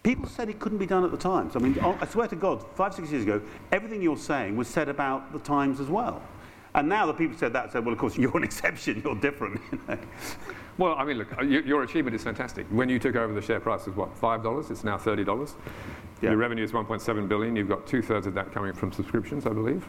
[0.02, 1.54] People said it couldn't be done at the Times.
[1.54, 4.66] I mean, oh, I swear to God, five, six years ago, everything you're saying was
[4.66, 6.20] said about the Times as well.
[6.74, 9.60] And now the people said that said, well, of course, you're an exception, you're different.
[9.70, 9.98] You know?
[10.78, 12.66] Well, I mean, look, your achievement is fantastic.
[12.70, 14.70] When you took over, the share price was what, $5?
[14.70, 15.54] It's now $30.
[16.20, 16.30] Yeah.
[16.30, 17.54] Your revenue is 1.7 billion.
[17.54, 19.86] You've got two thirds of that coming from subscriptions, I believe.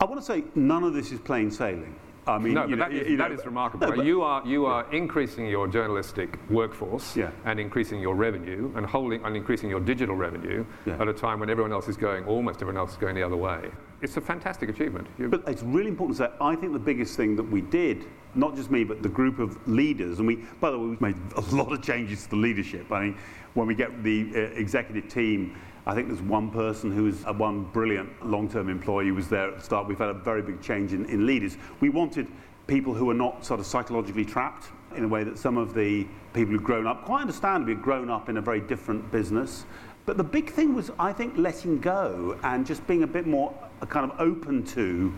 [0.00, 1.94] I want to say none of this is plain sailing.
[2.28, 3.96] I mean, no, but know, that, is, that know, is remarkable.
[3.96, 4.98] No, you are you are yeah.
[4.98, 7.30] increasing your journalistic workforce yeah.
[7.44, 11.00] and increasing your revenue and holding and increasing your digital revenue yeah.
[11.00, 13.36] at a time when everyone else is going, almost everyone else is going the other
[13.36, 13.70] way.
[14.00, 15.08] It's a fantastic achievement.
[15.18, 16.32] you but it's really important to say.
[16.40, 19.66] I think the biggest thing that we did, not just me, but the group of
[19.66, 22.92] leaders, and we, by the way, we made a lot of changes to the leadership.
[22.92, 23.18] I mean,
[23.54, 25.56] when we get the uh, executive team
[25.88, 29.48] I think there's one person who is a one brilliant long-term employee who was there
[29.48, 29.88] at the start.
[29.88, 31.56] We've had a very big change in, in leaders.
[31.80, 32.28] We wanted
[32.66, 36.06] people who are not sort of psychologically trapped in a way that some of the
[36.34, 39.64] people who've grown up, quite understandably, grown up in a very different business.
[40.04, 43.54] But the big thing was, I think, letting go and just being a bit more
[43.80, 45.14] uh, kind of open to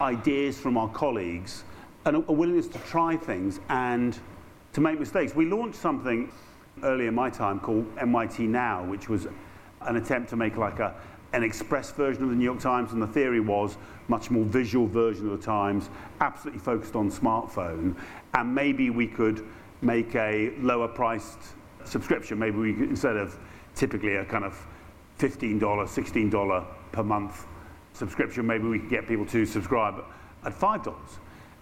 [0.00, 1.64] ideas from our colleagues
[2.04, 4.16] and a, a willingness to try things and
[4.72, 5.34] to make mistakes.
[5.34, 6.30] We launched something
[6.84, 9.26] early in my time called NYT Now, which was
[9.88, 10.94] an attempt to make like a,
[11.32, 13.76] an express version of the New York Times, and the theory was
[14.08, 15.88] much more visual version of the Times,
[16.20, 17.96] absolutely focused on smartphone,
[18.34, 19.46] and maybe we could
[19.80, 21.38] make a lower priced
[21.84, 22.38] subscription.
[22.38, 23.38] Maybe we could, instead of
[23.74, 24.66] typically a kind of
[25.18, 27.46] $15, $16 per month
[27.92, 30.04] subscription, maybe we could get people to subscribe
[30.44, 30.94] at $5.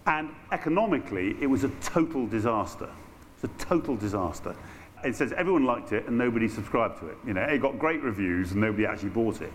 [0.07, 2.89] And economically, it was a total disaster.
[3.35, 4.55] It's a total disaster
[5.03, 7.17] it says everyone liked it and nobody subscribed to it.
[7.25, 9.51] You know, it got great reviews and nobody actually bought it.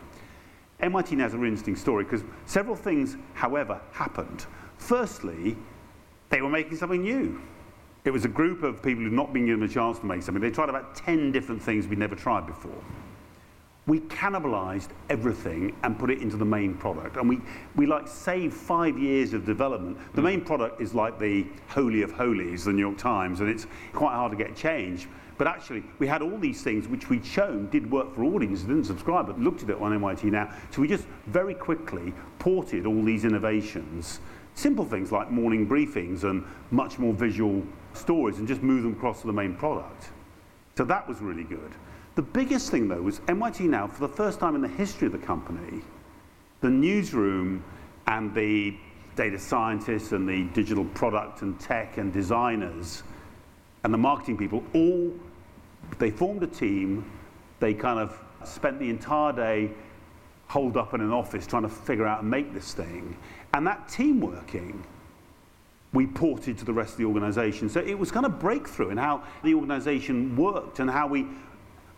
[0.80, 4.46] NYT now has a really interesting story because several things, however, happened.
[4.78, 5.56] Firstly,
[6.28, 7.40] they were making something new.
[8.04, 10.40] It was a group of people who'd not been given a chance to make something.
[10.40, 12.82] They tried about 10 different things we'd never tried before.
[13.86, 17.16] We cannibalized everything and put it into the main product.
[17.16, 17.40] And we,
[17.76, 19.98] we like saved five years of development.
[20.14, 20.24] The mm.
[20.24, 24.14] main product is like the holy of holies, the New York Times, and it's quite
[24.14, 25.08] hard to get change.
[25.38, 28.84] But actually, we had all these things which we'd shown did work for audiences didn't
[28.84, 30.52] subscribe, but looked at it on NYT now.
[30.70, 34.20] So we just very quickly ported all these innovations,
[34.54, 39.20] simple things like morning briefings and much more visual stories, and just moved them across
[39.20, 40.10] to the main product.
[40.76, 41.72] So that was really good.
[42.14, 45.12] The biggest thing, though, was NYT Now, for the first time in the history of
[45.12, 45.82] the company,
[46.62, 47.62] the newsroom
[48.06, 48.74] and the
[49.16, 53.02] data scientists and the digital product and tech and designers
[53.84, 55.12] and the marketing people all
[55.98, 57.10] they formed a team.
[57.60, 59.70] They kind of spent the entire day
[60.48, 63.16] holed up in an office trying to figure out and make this thing.
[63.54, 64.84] And that team working,
[65.92, 67.68] we ported to the rest of the organization.
[67.68, 71.26] So it was kind of breakthrough in how the organization worked and how we.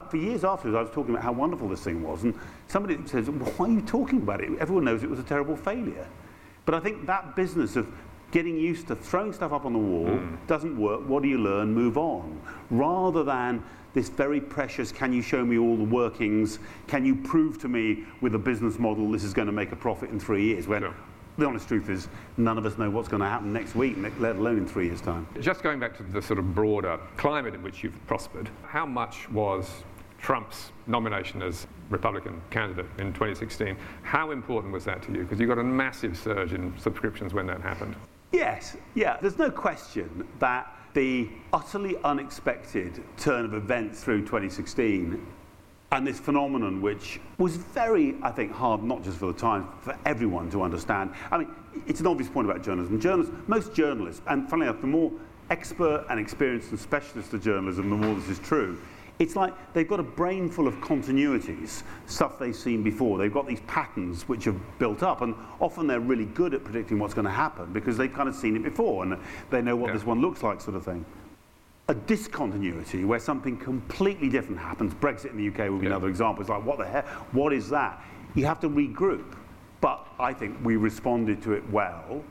[0.08, 2.34] For years afterwards, I was talking about how wonderful this thing was, and
[2.66, 4.50] somebody says, "Why are you talking about it?
[4.58, 6.06] Everyone knows it was a terrible failure."
[6.64, 7.92] But I think that business of
[8.30, 10.36] getting used to throwing stuff up on the wall mm.
[10.46, 11.06] doesn't work.
[11.06, 11.74] What do you learn?
[11.74, 12.40] Move on.
[12.70, 13.62] Rather than
[13.98, 16.60] this very precious, can you show me all the workings?
[16.86, 19.76] Can you prove to me with a business model this is going to make a
[19.76, 20.68] profit in three years?
[20.68, 20.86] When
[21.36, 22.06] the honest truth is,
[22.36, 25.00] none of us know what's going to happen next week, let alone in three years'
[25.00, 25.26] time.
[25.40, 29.28] Just going back to the sort of broader climate in which you've prospered, how much
[29.30, 29.68] was
[30.20, 35.24] Trump's nomination as Republican candidate in 2016, how important was that to you?
[35.24, 37.96] Because you got a massive surge in subscriptions when that happened.
[38.30, 45.26] Yes, yeah, there's no question that the utterly unexpected turn of events through 2016
[45.90, 49.96] and this phenomenon which was very, I think, hard not just for the Times, for
[50.04, 51.12] everyone to understand.
[51.30, 51.50] I mean,
[51.86, 53.00] it's an obvious point about journalism.
[53.00, 55.10] Journalists, most journalists, and funnily enough, the more
[55.50, 58.78] expert and experienced and specialist the journalism, the more this is true.
[59.18, 63.18] It's like they've got a brain full of continuities, stuff they've seen before.
[63.18, 66.98] They've got these patterns which have built up, and often they're really good at predicting
[67.00, 69.18] what's going to happen because they've kind of seen it before and
[69.50, 69.94] they know what yeah.
[69.94, 71.04] this one looks like, sort of thing.
[71.88, 75.92] A discontinuity where something completely different happens, Brexit in the UK would be yeah.
[75.92, 76.42] another example.
[76.42, 77.02] It's like, what the hell?
[77.32, 78.00] What is that?
[78.34, 79.34] You have to regroup.
[79.80, 82.22] But I think we responded to it well.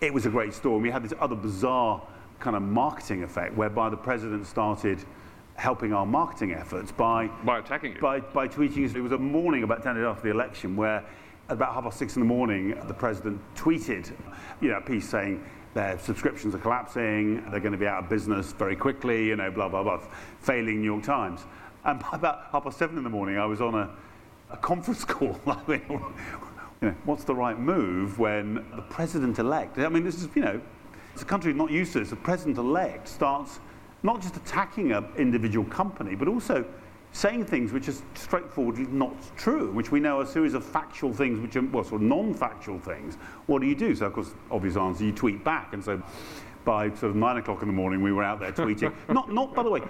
[0.00, 0.80] It was a great story.
[0.80, 2.02] We had this other bizarre
[2.40, 5.04] kind of marketing effect whereby the president started
[5.56, 8.00] helping our marketing efforts by by attacking you.
[8.00, 8.94] By, by tweeting.
[8.94, 11.04] It was a morning about 10 days after the election where
[11.48, 14.12] at about half past six in the morning, the president tweeted,
[14.60, 18.08] you know, a piece saying their subscriptions are collapsing, they're going to be out of
[18.08, 20.00] business very quickly, you know, blah blah blah,
[20.40, 21.44] failing New York Times.
[21.84, 23.90] And by about half past seven in the morning, I was on a,
[24.50, 25.38] a conference call.
[25.68, 29.78] you know, what's the right move when the president-elect?
[29.78, 30.60] I mean, this is, you know,
[31.12, 32.10] it's a country not used to this.
[32.10, 33.60] The president-elect starts
[34.04, 36.64] not just attacking an individual company, but also
[37.12, 41.12] saying things which are straightforwardly not true, which we know are a series of factual
[41.12, 43.16] things, which are well, sort of non-factual things.
[43.46, 43.94] What do you do?
[43.94, 45.72] So, of course, obvious answer, you tweet back.
[45.72, 46.02] And so
[46.64, 48.92] by sort of nine o'clock in the morning, we were out there tweeting.
[49.08, 49.80] not, not, by the way,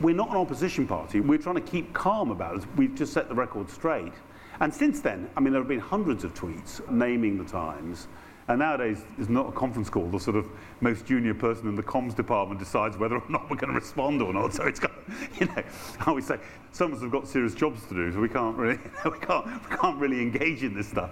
[0.00, 1.20] we're not an opposition party.
[1.20, 2.64] We're trying to keep calm about it.
[2.76, 4.12] We've just set the record straight.
[4.60, 8.08] And since then, I mean, there have been hundreds of tweets naming the Times.
[8.48, 10.08] And nowadays, it's not a conference call.
[10.08, 10.46] The sort of
[10.80, 14.22] most junior person in the comms department decides whether or not we're going to respond
[14.22, 14.54] or not.
[14.54, 14.92] So it's got,
[15.40, 15.62] you know,
[16.00, 16.38] I always say,
[16.70, 19.46] some of us have got serious jobs to do, so we can't really, we can't,
[19.46, 21.10] we can't really engage in this stuff.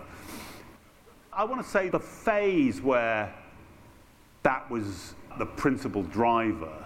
[1.33, 3.35] I want to say the phase where
[4.44, 6.85] that was the principal driver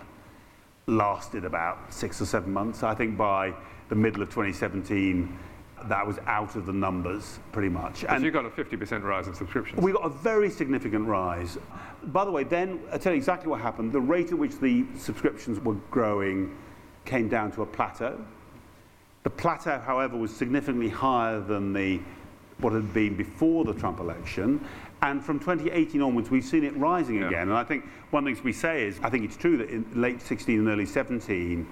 [0.87, 2.83] lasted about six or seven months.
[2.83, 3.53] I think by
[3.91, 5.39] the middle of 2017,
[5.85, 8.05] that was out of the numbers pretty much.
[8.05, 9.81] And you got a 50% rise in subscriptions.
[9.81, 11.59] We got a very significant rise.
[12.05, 13.93] By the way, then I'll tell you exactly what happened.
[13.93, 16.57] The rate at which the subscriptions were growing
[17.05, 18.19] came down to a plateau.
[19.23, 22.01] The plateau, however, was significantly higher than the
[22.61, 24.65] what had been before the Trump election.
[25.03, 27.29] And from 2018 onwards, we've seen it rising yeah.
[27.29, 27.43] again.
[27.43, 29.71] And I think one of the things we say is, I think it's true that
[29.71, 31.69] in late 16 and early 17,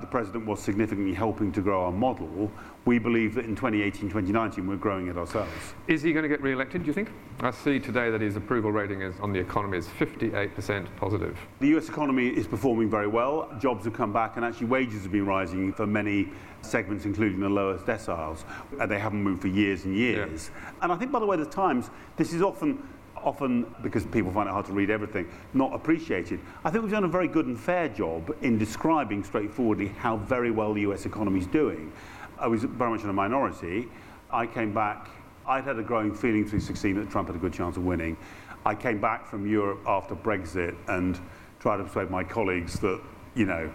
[0.00, 2.50] the president was significantly helping to grow our model,
[2.86, 5.74] we believe that in 2018, 2019, we're growing it ourselves.
[5.86, 7.10] Is he going to get re-elected, do you think?
[7.40, 11.38] I see today that his approval rating is, on the economy is 58% positive.
[11.60, 13.50] The US economy is performing very well.
[13.60, 16.30] Jobs have come back, and actually wages have been rising for many
[16.62, 18.44] segments, including the lowest deciles.
[18.80, 20.50] And they haven't moved for years and years.
[20.52, 20.70] Yeah.
[20.82, 22.82] And I think, by the way, the Times, this is often
[23.22, 26.40] often, because people find it hard to read everything, not appreciated.
[26.64, 30.50] I think we've done a very good and fair job in describing straightforwardly how very
[30.50, 31.92] well the US economy is doing.
[32.40, 33.88] I was very much in a minority.
[34.30, 35.10] I came back,
[35.46, 38.16] I'd had a growing feeling through 16 that Trump had a good chance of winning.
[38.64, 41.18] I came back from Europe after Brexit and
[41.60, 43.00] tried to persuade my colleagues that,
[43.34, 43.70] you know,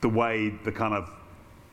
[0.00, 1.10] the way the kind of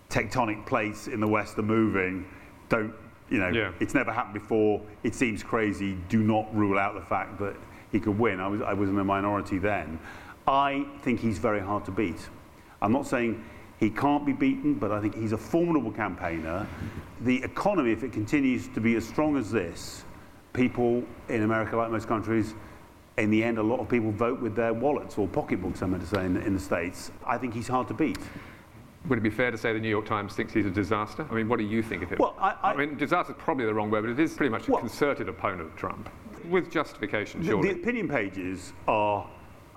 [0.09, 2.25] tectonic plates in the West are moving
[2.69, 2.93] don't
[3.29, 3.71] you know, yeah.
[3.79, 4.81] it's never happened before.
[5.03, 5.97] It seems crazy.
[6.09, 7.55] Do not rule out the fact that
[7.91, 8.39] he could win.
[8.39, 9.99] I was, I was in a minority then.
[10.47, 12.29] I think he's very hard to beat.
[12.81, 13.43] I'm not saying
[13.79, 16.67] he can't be beaten, but I think he's a formidable campaigner.
[17.21, 20.03] The economy, if it continues to be as strong as this,
[20.53, 22.53] people in America, like most countries,
[23.17, 26.01] in the end, a lot of people vote with their wallets or pocketbooks, I'm going
[26.01, 27.11] to say, in, in the States.
[27.25, 28.17] I think he's hard to beat
[29.07, 31.25] would it be fair to say the New York Times thinks he's a disaster?
[31.29, 32.17] I mean, what do you think of him?
[32.19, 34.49] Well, I, I, I mean, disaster is probably the wrong word, but it is pretty
[34.49, 36.09] much a well, concerted opponent of Trump,
[36.49, 37.69] with justification, surely.
[37.69, 39.29] The, the opinion pages are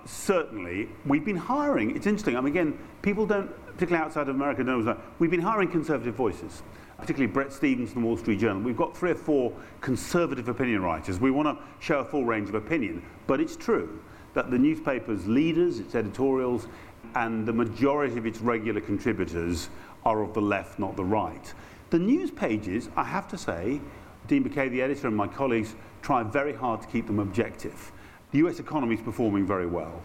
[0.05, 4.61] certainly, we've been hiring, it's interesting, I mean, again, people don't, particularly outside of America,
[4.61, 6.63] knows that we've been hiring conservative voices
[6.97, 8.61] particularly Bret Stephens from the Wall Street Journal.
[8.61, 11.17] We've got three or four conservative opinion writers.
[11.17, 14.01] We want to show a full range of opinion, but it's true
[14.33, 16.67] that the newspaper's leaders, its editorials,
[17.15, 19.69] and the majority of its regular contributors
[20.03, 21.53] are of the left, not the right.
[21.89, 23.79] The news pages, I have to say,
[24.27, 27.93] Dean Baquet, the editor, and my colleagues try very hard to keep them objective.
[28.31, 30.01] The US economy is performing very well.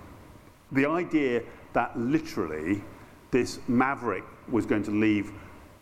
[0.70, 2.84] The idea that literally
[3.34, 5.32] this maverick was going to leave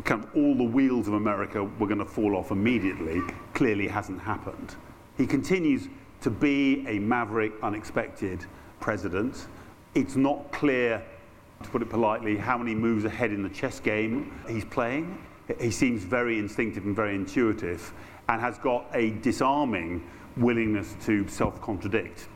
[0.05, 3.20] kind of all the wheels of America were going to fall off immediately
[3.53, 4.74] clearly hasn't happened.
[5.18, 5.88] He continues
[6.22, 8.46] to be a maverick, unexpected
[8.80, 9.48] president.
[9.94, 11.05] It's not clear,
[11.62, 15.18] to put it politely, how many moves ahead in the chess game he's playing.
[15.61, 17.92] He seems very instinctive and very intuitive
[18.30, 20.03] and has got a disarming
[20.38, 22.28] willingness to self contradict.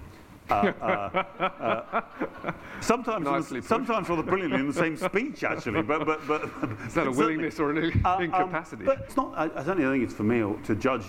[0.50, 5.82] Uh, uh, uh, sometimes, the, sometimes rather brilliantly in the same speech, actually.
[5.82, 6.42] But, but, but
[6.86, 8.82] is that a willingness or an uh, um, incapacity?
[8.82, 9.32] Um, but it's not.
[9.36, 11.04] I, I certainly think it's for me to judge.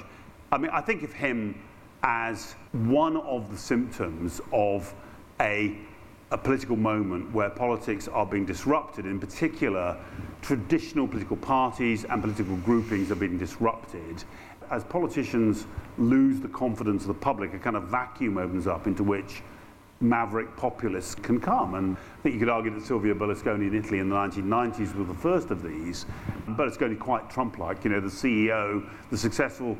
[0.51, 1.61] I mean, I think of him
[2.03, 4.93] as one of the symptoms of
[5.39, 5.77] a
[6.31, 9.97] a political moment where politics are being disrupted, in particular,
[10.41, 14.23] traditional political parties and political groupings are being disrupted.
[14.69, 15.65] As politicians
[15.97, 19.41] lose the confidence of the public, a kind of vacuum opens up into which
[20.01, 21.75] maverick populists can come.
[21.75, 25.07] And I think you could argue that Silvio Berlusconi in Italy in the 1990s was
[25.07, 26.05] the first of these.
[26.49, 29.77] Berlusconi quite Trump-like, you know, the CEO, the successful,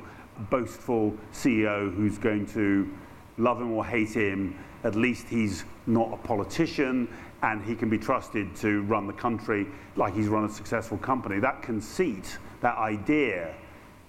[0.49, 2.89] boastful CEO who's going to
[3.37, 7.07] love him or hate him, at least he's not a politician
[7.43, 11.39] and he can be trusted to run the country like he's run a successful company.
[11.39, 13.53] That conceit, that idea,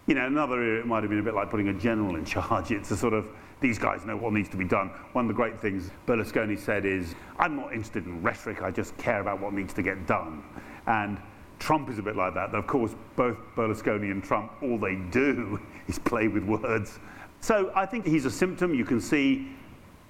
[0.09, 2.25] you know, another area it might have been a bit like putting a general in
[2.25, 2.71] charge.
[2.71, 3.27] It's a sort of
[3.61, 4.89] these guys know what needs to be done.
[5.13, 8.97] One of the great things Berlusconi said is, I'm not interested in rhetoric, I just
[8.97, 10.43] care about what needs to get done.
[10.87, 11.21] And
[11.59, 12.55] Trump is a bit like that.
[12.55, 16.99] Of course, both Berlusconi and Trump, all they do is play with words.
[17.41, 18.75] So I think he's a symptom.
[18.75, 19.49] You can see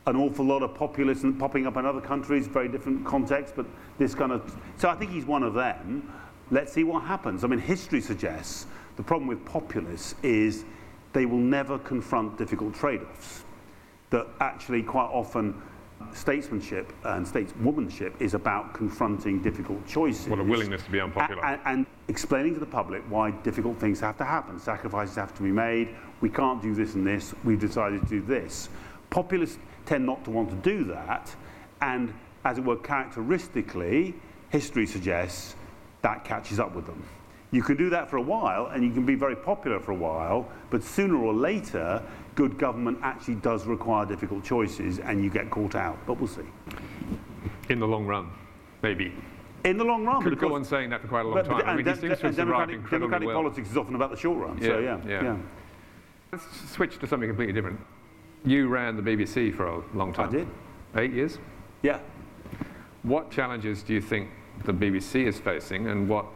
[0.06, 3.66] an awful lot of populism popping up in other countries, very different contexts, but
[3.98, 4.56] this kind of.
[4.76, 6.12] So I think he's one of them.
[6.50, 7.44] Let's see what happens.
[7.44, 8.66] I mean, history suggests
[8.98, 10.64] the problem with populists is
[11.12, 13.44] they will never confront difficult trade offs.
[14.10, 15.62] That actually, quite often,
[16.12, 20.26] statesmanship and stateswomanship is about confronting difficult choices.
[20.26, 21.44] What a willingness to be unpopular.
[21.44, 25.42] And, and, explaining to the public why difficult things have to happen, sacrifices have to
[25.42, 28.68] be made, we can't do this and this, we've decided to do this.
[29.10, 31.32] Populists tend not to want to do that,
[31.82, 32.12] and
[32.44, 34.14] as it were, characteristically,
[34.48, 35.54] history suggests
[36.02, 37.04] that catches up with them.
[37.50, 39.96] You can do that for a while, and you can be very popular for a
[39.96, 42.02] while, but sooner or later,
[42.34, 45.98] good government actually does require difficult choices, and you get caught out.
[46.06, 46.42] But we'll see.
[47.70, 48.30] In the long run,
[48.82, 49.14] maybe.
[49.64, 50.22] In the long run.
[50.22, 51.62] Could go on saying that for quite a long but, time.
[51.66, 53.36] I mean, to have democratic, democratic well.
[53.36, 54.58] politics is often about the short run.
[54.58, 55.22] Yeah, so yeah, yeah.
[55.22, 55.36] yeah.
[56.32, 57.80] Let's switch to something completely different.
[58.44, 60.28] You ran the BBC for a long time.
[60.28, 60.48] I did.
[60.96, 61.38] Eight years?
[61.82, 61.98] Yeah.
[63.02, 64.28] What challenges do you think
[64.64, 66.26] the BBC is facing and what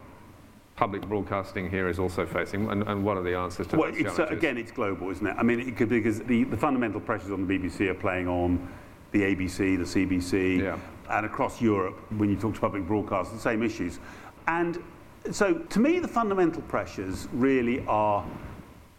[0.77, 4.01] public broadcasting here is also facing, and, and what are the answers to well, those
[4.01, 4.33] it's, challenges?
[4.33, 5.37] Uh, again, it's global, isn't it?
[5.39, 8.69] I mean, it could, because the, the fundamental pressures on the BBC are playing on
[9.13, 10.79] the ABC, the CBC, yeah.
[11.11, 14.01] and across Europe, when you talk to public broadcasters, the same issues.
[14.49, 14.83] And
[15.31, 18.27] so, to me, the fundamental pressures really are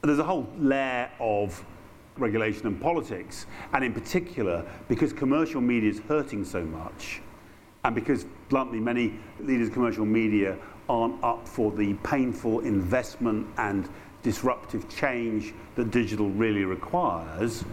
[0.03, 1.63] there's a whole layer of
[2.17, 7.21] regulation and politics, and in particular, because commercial media is hurting so much,
[7.83, 10.57] and because, bluntly, many leaders of commercial media
[10.89, 13.89] aren't up for the painful investment and
[14.23, 17.63] disruptive change that digital really requires,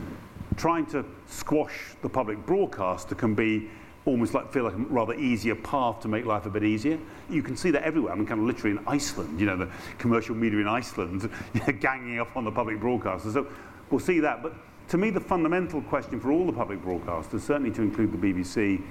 [0.56, 3.68] trying to squash the public broadcaster can be
[4.06, 6.98] almost like feel like a rather easier path to make life a bit easier.
[7.28, 8.12] You can see that everywhere.
[8.12, 11.60] I mean, kind of literally in Iceland, you know, the commercial media in Iceland you
[11.60, 13.34] know, ganging up on the public broadcasters.
[13.34, 13.46] So
[13.90, 14.42] we'll see that.
[14.42, 14.54] But
[14.88, 18.82] to me, the fundamental question for all the public broadcasters, certainly to include the BBC,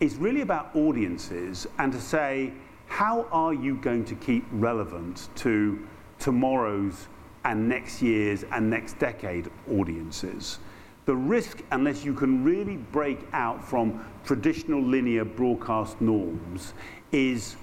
[0.00, 2.52] is really about audiences and to say,
[2.88, 5.86] how are you going to keep relevant to
[6.18, 7.06] tomorrow's
[7.44, 10.58] and next year's and next decade audiences?
[11.04, 16.74] The risk, unless you can really break out from traditional linear broadcast norms,
[17.12, 17.56] is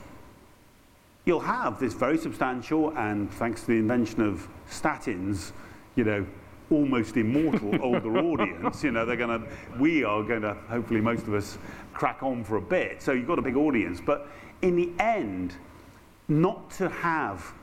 [1.25, 5.51] you'll have this very substantial and, thanks to the invention of statins,
[5.95, 6.25] you know,
[6.71, 8.83] almost immortal older audience.
[8.83, 9.47] You know, they're going to,
[9.79, 11.57] we are going to, hopefully, most of us
[11.93, 13.01] crack on for a bit.
[13.01, 14.01] So you've got a big audience.
[14.03, 14.27] But
[14.65, 15.53] in the end,
[16.27, 17.53] not to have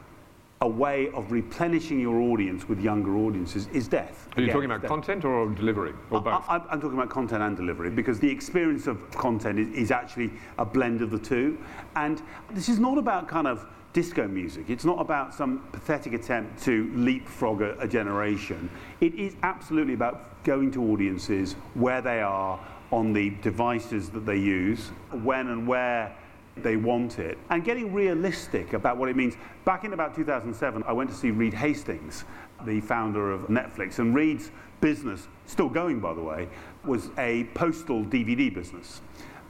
[0.60, 4.28] a way of replenishing your audience with younger audiences is death.
[4.36, 6.44] Are you Again, talking about content or delivery, or both?
[6.48, 10.30] I, am talking about content and delivery because the experience of content is, is, actually
[10.58, 11.58] a blend of the two.
[11.96, 12.22] And
[12.52, 14.70] this is not about kind of disco music.
[14.70, 18.70] It's not about some pathetic attempt to leapfrog a, a generation.
[19.00, 22.60] It is absolutely about going to audiences where they are
[22.92, 26.14] on the devices that they use, when and where
[26.56, 29.34] they want it, and getting realistic about what it means.
[29.64, 32.24] Back in about 2007, I went to see Reed Hastings,
[32.66, 34.50] the founder of Netflix, and Reed's
[34.80, 36.48] business, still going by the way,
[36.84, 39.00] was a postal DVD business.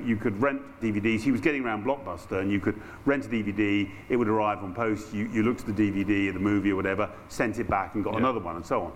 [0.01, 1.21] You could rent DVDs.
[1.21, 3.89] He was getting around Blockbuster, and you could rent a DVD.
[4.09, 5.13] It would arrive on post.
[5.13, 8.15] You, you looked at the DVD, the movie, or whatever, sent it back, and got
[8.15, 8.21] Yeah.
[8.21, 8.93] another one, and so on.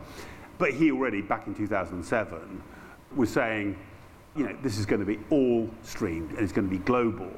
[0.59, 2.62] But he already, back in 2007,
[3.14, 3.76] was saying,
[4.34, 7.30] you know, this is going to be all streamed and it's going to be global.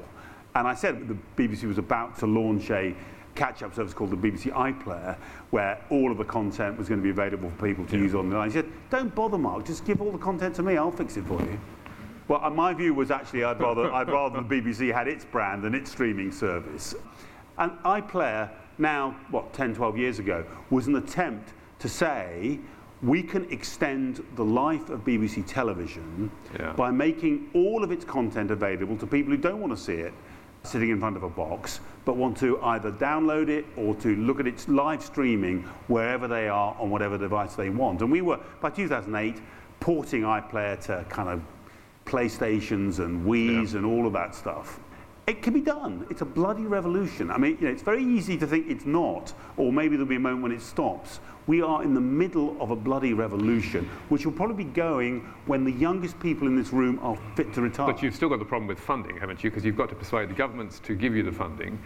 [0.59, 2.93] And I said the BBC was about to launch a
[3.33, 5.15] catch-up service called the BBC iPlayer,
[5.51, 8.03] where all of the content was going to be available for people to yeah.
[8.03, 8.49] use online.
[8.49, 11.25] He said, don't bother, Mark, just give all the content to me, I'll fix it
[11.25, 11.57] for you.
[12.27, 15.73] Well, my view was actually I'd rather, I'd rather the BBC had its brand and
[15.73, 16.93] its streaming service.
[17.57, 22.59] And iPlayer, now, what, 10, 12 years ago, was an attempt to say,
[23.01, 26.29] we can extend the life of BBC television
[26.59, 26.73] yeah.
[26.73, 30.13] by making all of its content available to people who don't want to see it
[30.63, 34.39] sitting in front of a box, but want to either download it or to look
[34.39, 38.01] at its live streaming wherever they are on whatever device they want.
[38.01, 39.41] And we were, by 2008,
[39.79, 41.41] porting iPlayer to kind of
[42.05, 43.79] PlayStations and Wii's yeah.
[43.79, 44.79] and all of that stuff.
[45.27, 46.07] It can be done.
[46.09, 47.29] It's a bloody revolution.
[47.29, 50.15] I mean, you know, it's very easy to think it's not, or maybe there'll be
[50.15, 51.19] a moment when it stops.
[51.49, 55.63] We are in the middle of a bloody revolution, which will probably be going when
[55.63, 57.91] the youngest people in this room are fit to retire.
[57.91, 59.49] But you've still got the problem with funding, haven't you?
[59.49, 61.79] Because you've got to persuade the governments to give you the funding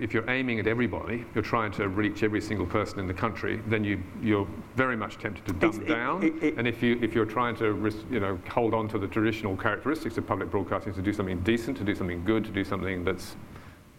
[0.00, 3.62] if you're aiming at everybody, you're trying to reach every single person in the country,
[3.68, 6.24] then you, you're very much tempted to dumb down.
[6.24, 9.06] It, it, and if, you, if you're trying to you know, hold on to the
[9.06, 12.64] traditional characteristics of public broadcasting, to do something decent, to do something good, to do
[12.64, 13.36] something that's,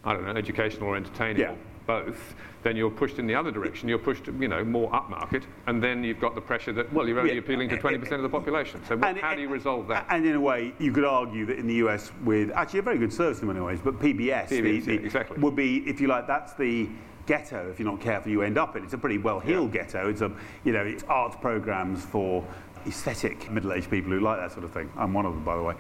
[0.04, 1.56] I don't know, educational or entertaining, yeah.
[1.86, 3.88] Both, then you're pushed in the other direction.
[3.88, 7.20] You're pushed, you know, more upmarket, and then you've got the pressure that, well, you're
[7.20, 7.40] only yeah.
[7.40, 8.82] appealing to 20% of the population.
[8.88, 10.08] So what, how do you resolve that?
[10.10, 12.98] And in a way, you could argue that in the US with, actually a very
[12.98, 15.38] good service in many ways, but PBS, PBS the, the, yeah, exactly.
[15.40, 16.90] would be, if you like, that's the
[17.28, 18.84] ghetto, if you're not careful, you end up in.
[18.84, 19.84] It's a pretty well-heeled yeah.
[19.84, 20.10] ghetto.
[20.10, 20.32] It's a,
[20.64, 22.44] you know, it's arts programs for
[22.88, 24.92] aesthetic middle-aged people who like that sort of thing.
[24.96, 25.76] I'm one of them, by the way.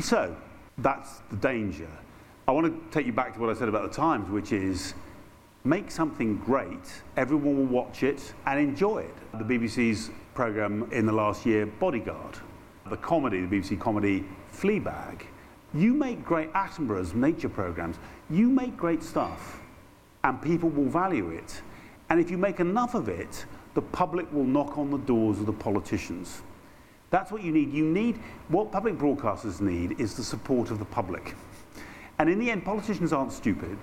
[0.00, 0.34] So,
[0.78, 1.88] that's the danger.
[2.46, 4.94] I want to take you back to what I said about the Times, which is
[5.66, 9.14] make something great, everyone will watch it and enjoy it.
[9.38, 12.36] The BBC's programme in the last year, Bodyguard,
[12.90, 15.22] the comedy, the BBC comedy Fleabag.
[15.72, 17.96] You make great Attenborough's nature programmes.
[18.28, 19.62] You make great stuff
[20.22, 21.62] and people will value it.
[22.10, 25.46] And if you make enough of it, the public will knock on the doors of
[25.46, 26.42] the politicians.
[27.08, 27.72] That's what you need.
[27.72, 31.34] You need, what public broadcasters need is the support of the public.
[32.18, 33.78] And in the end, politicians aren't stupid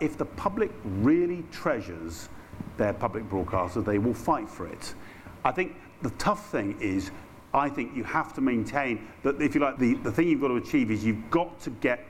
[0.00, 2.28] if the public really treasures
[2.76, 4.94] their public broadcaster, they will fight for it.
[5.44, 7.10] I think the tough thing is,
[7.54, 10.48] I think you have to maintain that, if you like, the, the thing you've got
[10.48, 12.04] to achieve is you've got to get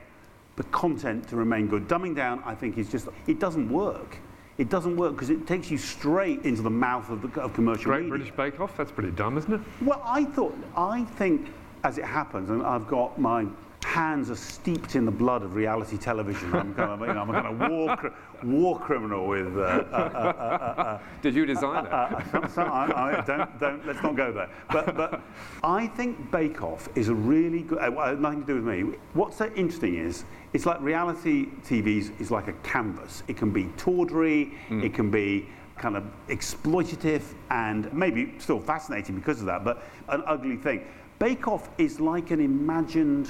[0.57, 1.87] the content to remain good.
[1.87, 4.17] Dumbing down, I think, is just, it doesn't work.
[4.57, 7.85] It doesn't work because it takes you straight into the mouth of, the, of commercial
[7.85, 8.09] Great media.
[8.09, 9.61] British Bake Off, that's pretty dumb, isn't it?
[9.81, 13.45] Well, I thought, I think, as it happens, and I've got my
[13.83, 16.53] hands are steeped in the blood of reality television.
[16.53, 18.13] I'm kind of, you know, I'm a kind of war,
[18.43, 19.57] war criminal with.
[19.57, 21.91] Uh, uh, uh, uh Did you design it?
[21.91, 22.11] I,
[22.57, 24.49] I, don't, don't, let's not go there.
[24.71, 25.21] But, but
[25.63, 27.79] I think Bake Off is a really good.
[27.79, 28.97] Uh, nothing to do with me.
[29.13, 33.23] What's so interesting is it's like reality TV is like a canvas.
[33.27, 34.53] It can be tawdry.
[34.69, 34.83] Mm.
[34.83, 35.47] It can be
[35.77, 37.21] kind of exploitative
[37.51, 40.83] and maybe still fascinating because of that, but an ugly thing.
[41.19, 43.29] Bake Off is like an imagined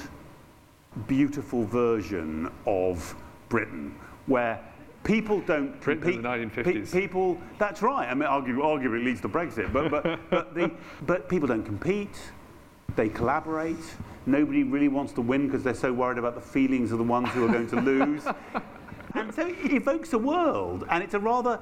[0.98, 3.16] beautiful version of
[3.50, 3.96] Britain
[4.26, 4.60] where
[5.04, 6.92] people don't Britain in the 1950s.
[6.92, 8.10] Pe- people, that's right.
[8.10, 10.72] I mean, arguably, arguably it leads to Brexit, but but but, the,
[11.06, 12.18] but people don't compete.
[12.96, 13.78] They collaborate.
[14.26, 17.30] Nobody really wants to win because they're so worried about the feelings of the ones
[17.30, 18.24] who are going to lose.
[19.14, 21.60] and so it evokes a world, and it's a rather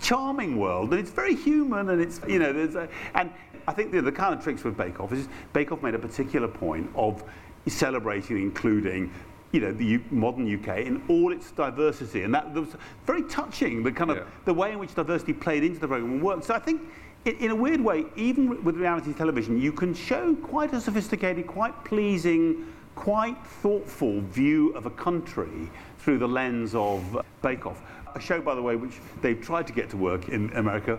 [0.00, 3.30] charming world, and it's very human, and it's you know, there's a, and
[3.66, 5.98] I think the, the kind of tricks with Bake Off is Bake Off made a
[5.98, 7.24] particular point of
[7.66, 9.12] celebrating, including
[9.54, 12.24] you know, the modern UK in all its diversity.
[12.24, 12.74] And that was
[13.06, 14.24] very touching, the kind of yeah.
[14.44, 16.44] the way in which diversity played into the program and worked.
[16.44, 16.82] So I think
[17.24, 21.46] in, in a weird way, even with reality television, you can show quite a sophisticated,
[21.46, 27.80] quite pleasing, quite thoughtful view of a country through the lens of Bake Off.
[28.16, 30.98] A show, by the way, which they've tried to get to work in America,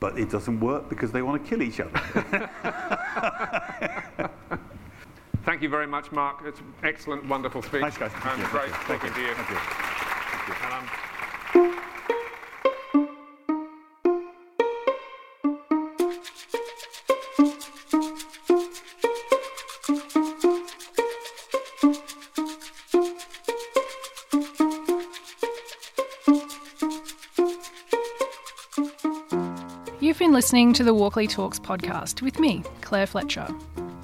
[0.00, 2.50] but it doesn't work because they want to kill each other.
[5.46, 6.42] Thank you very much, Mark.
[6.44, 7.80] It's excellent, wonderful speech.
[7.80, 8.10] Thanks, guys.
[8.12, 8.46] And um, you.
[8.48, 9.14] great Thank talking you.
[9.14, 9.34] to you.
[9.34, 9.56] Thank you.
[9.56, 10.54] Thank you.
[10.64, 10.90] And, um,
[30.00, 33.46] You've been listening to the Walkley Talks podcast with me, Claire Fletcher.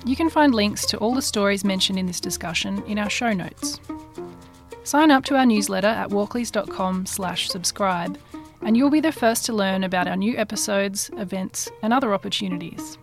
[0.04, 3.32] You can find links to all the stories mentioned in this discussion in our show
[3.32, 3.80] notes.
[4.82, 8.18] Sign up to our newsletter at walkleys.com slash subscribe
[8.62, 12.98] and you'll be the first to learn about our new episodes, events, and other opportunities.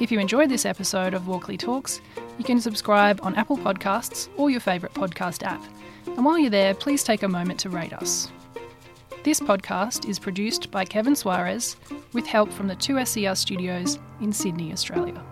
[0.00, 2.00] If you enjoyed this episode of Walkley Talks,
[2.38, 5.62] you can subscribe on Apple Podcasts or your favourite podcast app.
[6.06, 8.30] And while you're there, please take a moment to rate us.
[9.24, 11.76] This podcast is produced by Kevin Suarez
[12.12, 15.22] with help from the 2SER studios in Sydney, Australia.